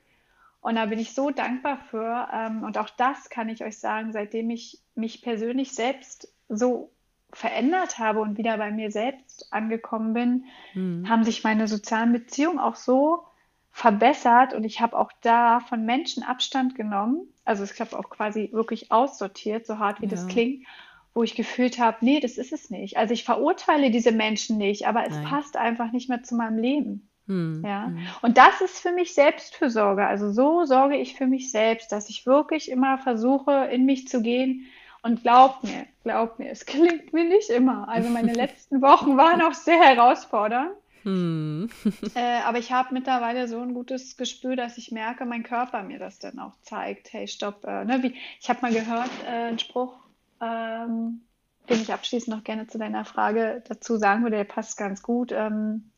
Und 0.61 0.75
da 0.75 0.85
bin 0.85 0.99
ich 0.99 1.13
so 1.13 1.31
dankbar 1.31 1.79
für. 1.89 2.29
Ähm, 2.31 2.63
und 2.63 2.77
auch 2.77 2.89
das 2.89 3.29
kann 3.29 3.49
ich 3.49 3.63
euch 3.63 3.79
sagen, 3.79 4.13
seitdem 4.13 4.49
ich 4.51 4.79
mich 4.95 5.21
persönlich 5.21 5.73
selbst 5.73 6.31
so 6.47 6.91
verändert 7.33 7.97
habe 7.97 8.19
und 8.19 8.37
wieder 8.37 8.57
bei 8.57 8.71
mir 8.71 8.91
selbst 8.91 9.51
angekommen 9.51 10.13
bin, 10.13 10.45
mhm. 10.73 11.09
haben 11.09 11.23
sich 11.23 11.43
meine 11.43 11.67
sozialen 11.67 12.11
Beziehungen 12.11 12.59
auch 12.59 12.75
so 12.75 13.25
verbessert 13.71 14.53
und 14.53 14.65
ich 14.65 14.81
habe 14.81 14.97
auch 14.97 15.11
da 15.21 15.61
von 15.61 15.85
Menschen 15.85 16.23
Abstand 16.23 16.75
genommen. 16.75 17.21
Also 17.45 17.63
ich 17.63 17.79
habe 17.79 17.97
auch 17.97 18.09
quasi 18.09 18.49
wirklich 18.51 18.91
aussortiert, 18.91 19.65
so 19.65 19.79
hart 19.79 20.01
wie 20.01 20.05
ja. 20.05 20.11
das 20.11 20.27
klingt, 20.27 20.67
wo 21.13 21.23
ich 21.23 21.35
gefühlt 21.35 21.79
habe, 21.79 21.97
nee, 22.01 22.19
das 22.19 22.37
ist 22.37 22.51
es 22.51 22.69
nicht. 22.69 22.97
Also 22.97 23.13
ich 23.13 23.23
verurteile 23.23 23.89
diese 23.89 24.11
Menschen 24.11 24.57
nicht, 24.57 24.87
aber 24.87 25.07
es 25.07 25.15
Nein. 25.15 25.25
passt 25.25 25.55
einfach 25.55 25.91
nicht 25.91 26.09
mehr 26.09 26.21
zu 26.21 26.35
meinem 26.35 26.57
Leben. 26.57 27.09
Hm, 27.27 27.63
ja. 27.65 27.85
Hm. 27.85 27.99
Und 28.21 28.37
das 28.37 28.61
ist 28.61 28.79
für 28.79 28.91
mich 28.91 29.13
Selbstfürsorge. 29.13 30.05
Also 30.05 30.31
so 30.31 30.65
sorge 30.65 30.97
ich 30.97 31.15
für 31.15 31.27
mich 31.27 31.51
selbst, 31.51 31.91
dass 31.91 32.09
ich 32.09 32.25
wirklich 32.25 32.69
immer 32.69 32.97
versuche, 32.97 33.69
in 33.71 33.85
mich 33.85 34.07
zu 34.07 34.21
gehen. 34.21 34.67
Und 35.03 35.23
glaubt 35.23 35.63
mir, 35.63 35.87
glaubt 36.03 36.39
mir, 36.39 36.51
es 36.51 36.65
klingt 36.65 37.13
mir 37.13 37.23
nicht 37.23 37.49
immer. 37.49 37.87
Also 37.89 38.09
meine 38.09 38.33
letzten 38.35 38.81
Wochen 38.81 39.17
waren 39.17 39.41
auch 39.41 39.53
sehr 39.53 39.79
herausfordernd. 39.79 40.71
Hm. 41.03 41.69
äh, 42.15 42.41
aber 42.41 42.59
ich 42.59 42.71
habe 42.71 42.93
mittlerweile 42.93 43.47
so 43.47 43.59
ein 43.59 43.73
gutes 43.73 44.17
Gespür, 44.17 44.55
dass 44.55 44.77
ich 44.77 44.91
merke, 44.91 45.25
mein 45.25 45.43
Körper 45.43 45.81
mir 45.83 45.97
das 45.97 46.19
dann 46.19 46.37
auch 46.39 46.53
zeigt. 46.61 47.11
Hey, 47.13 47.27
stopp. 47.27 47.65
Äh, 47.65 47.85
ne, 47.85 48.03
wie, 48.03 48.15
ich 48.39 48.49
habe 48.49 48.61
mal 48.61 48.73
gehört, 48.73 49.09
äh, 49.25 49.47
einen 49.47 49.59
Spruch, 49.59 49.95
ähm, 50.39 51.21
den 51.69 51.81
ich 51.81 51.91
abschließend 51.91 52.35
noch 52.35 52.43
gerne 52.43 52.67
zu 52.67 52.77
deiner 52.77 53.05
Frage 53.05 53.63
dazu 53.67 53.97
sagen 53.97 54.23
würde, 54.23 54.37
der 54.37 54.43
passt 54.43 54.77
ganz 54.77 55.01
gut. 55.01 55.31
Ähm, 55.31 55.91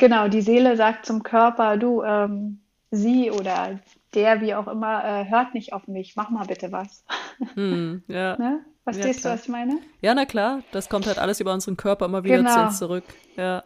Genau, 0.00 0.28
die 0.28 0.40
Seele 0.40 0.78
sagt 0.78 1.04
zum 1.04 1.22
Körper, 1.22 1.76
du, 1.76 2.02
ähm, 2.02 2.60
sie 2.90 3.30
oder 3.30 3.78
der, 4.14 4.40
wie 4.40 4.54
auch 4.54 4.66
immer, 4.66 5.04
äh, 5.04 5.28
hört 5.28 5.52
nicht 5.52 5.74
auf 5.74 5.88
mich, 5.88 6.16
mach 6.16 6.30
mal 6.30 6.46
bitte 6.46 6.72
was. 6.72 7.04
Hm, 7.54 8.02
ja. 8.06 8.36
ne? 8.36 8.60
Verstehst 8.84 9.24
ja, 9.24 9.30
du, 9.30 9.34
was 9.34 9.44
ich 9.44 9.48
meine? 9.48 9.78
Ja, 10.02 10.14
na 10.14 10.26
klar, 10.26 10.62
das 10.72 10.90
kommt 10.90 11.06
halt 11.06 11.18
alles 11.18 11.40
über 11.40 11.54
unseren 11.54 11.76
Körper 11.76 12.04
immer 12.04 12.22
wieder 12.22 12.38
genau. 12.38 12.52
zu 12.52 12.60
uns 12.60 12.78
zurück. 12.78 13.04
Ja. 13.36 13.64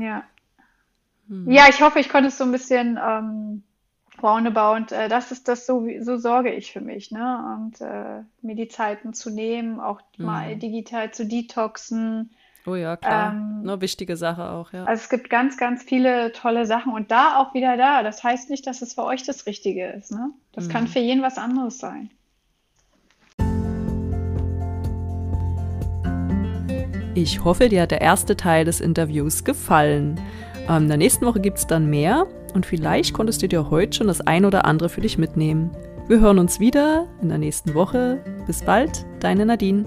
Ja. 0.00 0.22
Hm. 1.28 1.50
Ja, 1.50 1.64
ich 1.68 1.80
hoffe, 1.80 1.98
ich 1.98 2.08
konnte 2.08 2.28
es 2.28 2.38
so 2.38 2.44
ein 2.44 2.52
bisschen 2.52 2.98
ähm, 3.04 3.62
roundabout, 4.22 4.94
äh, 4.94 5.08
das 5.08 5.32
ist 5.32 5.48
das, 5.48 5.66
so, 5.66 5.84
so 6.00 6.16
sorge 6.16 6.52
ich 6.52 6.72
für 6.72 6.80
mich, 6.80 7.10
ne? 7.10 7.56
Und 7.56 7.80
äh, 7.80 8.22
mir 8.40 8.54
die 8.56 8.68
Zeiten 8.68 9.14
zu 9.14 9.30
nehmen, 9.30 9.80
auch 9.80 10.00
hm. 10.16 10.26
mal 10.26 10.56
digital 10.56 11.12
zu 11.12 11.24
detoxen, 11.24 12.30
Oh 12.66 12.76
ja, 12.76 12.96
klar. 12.96 13.32
Ähm, 13.32 13.60
Eine 13.62 13.80
wichtige 13.80 14.16
Sache 14.16 14.50
auch, 14.50 14.72
ja. 14.72 14.84
Also 14.84 15.02
es 15.02 15.08
gibt 15.08 15.30
ganz, 15.30 15.56
ganz 15.56 15.82
viele 15.82 16.32
tolle 16.32 16.64
Sachen 16.66 16.92
und 16.92 17.10
da 17.10 17.38
auch 17.38 17.54
wieder 17.54 17.76
da. 17.76 18.02
Das 18.02 18.22
heißt 18.22 18.50
nicht, 18.50 18.66
dass 18.66 18.82
es 18.82 18.94
für 18.94 19.04
euch 19.04 19.24
das 19.24 19.46
Richtige 19.46 19.86
ist. 19.88 20.12
Ne? 20.12 20.30
Das 20.52 20.68
mhm. 20.68 20.72
kann 20.72 20.86
für 20.86 21.00
jeden 21.00 21.22
was 21.22 21.38
anderes 21.38 21.78
sein. 21.78 22.10
Ich 27.14 27.44
hoffe, 27.44 27.68
dir 27.68 27.82
hat 27.82 27.90
der 27.90 28.00
erste 28.00 28.36
Teil 28.36 28.64
des 28.64 28.80
Interviews 28.80 29.44
gefallen. 29.44 30.18
Ähm, 30.68 30.84
in 30.84 30.88
der 30.88 30.96
nächsten 30.96 31.26
Woche 31.26 31.40
gibt 31.40 31.58
es 31.58 31.66
dann 31.66 31.90
mehr 31.90 32.26
und 32.54 32.64
vielleicht 32.64 33.12
konntest 33.12 33.42
du 33.42 33.48
dir 33.48 33.70
heute 33.70 33.98
schon 33.98 34.06
das 34.06 34.20
ein 34.20 34.44
oder 34.44 34.64
andere 34.64 34.88
für 34.88 35.00
dich 35.00 35.18
mitnehmen. 35.18 35.70
Wir 36.08 36.20
hören 36.20 36.38
uns 36.38 36.58
wieder 36.58 37.06
in 37.20 37.28
der 37.28 37.38
nächsten 37.38 37.74
Woche. 37.74 38.22
Bis 38.46 38.62
bald, 38.62 39.04
deine 39.20 39.46
Nadine. 39.46 39.84